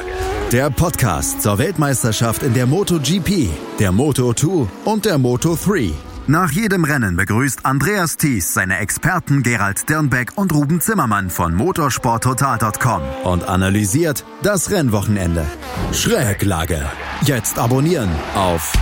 [0.53, 3.49] Der Podcast zur Weltmeisterschaft in der MotoGP,
[3.79, 5.93] der Moto2 und der Moto3.
[6.29, 13.03] Nach jedem Rennen begrüßt Andreas Thies seine Experten Gerald Dirnbeck und Ruben Zimmermann von motorsporttotal.com
[13.25, 15.45] und analysiert das Rennwochenende.
[15.93, 16.83] Schräglage.
[17.23, 18.73] Jetzt abonnieren auf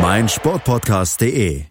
[0.00, 1.66] meinsportpodcast.de.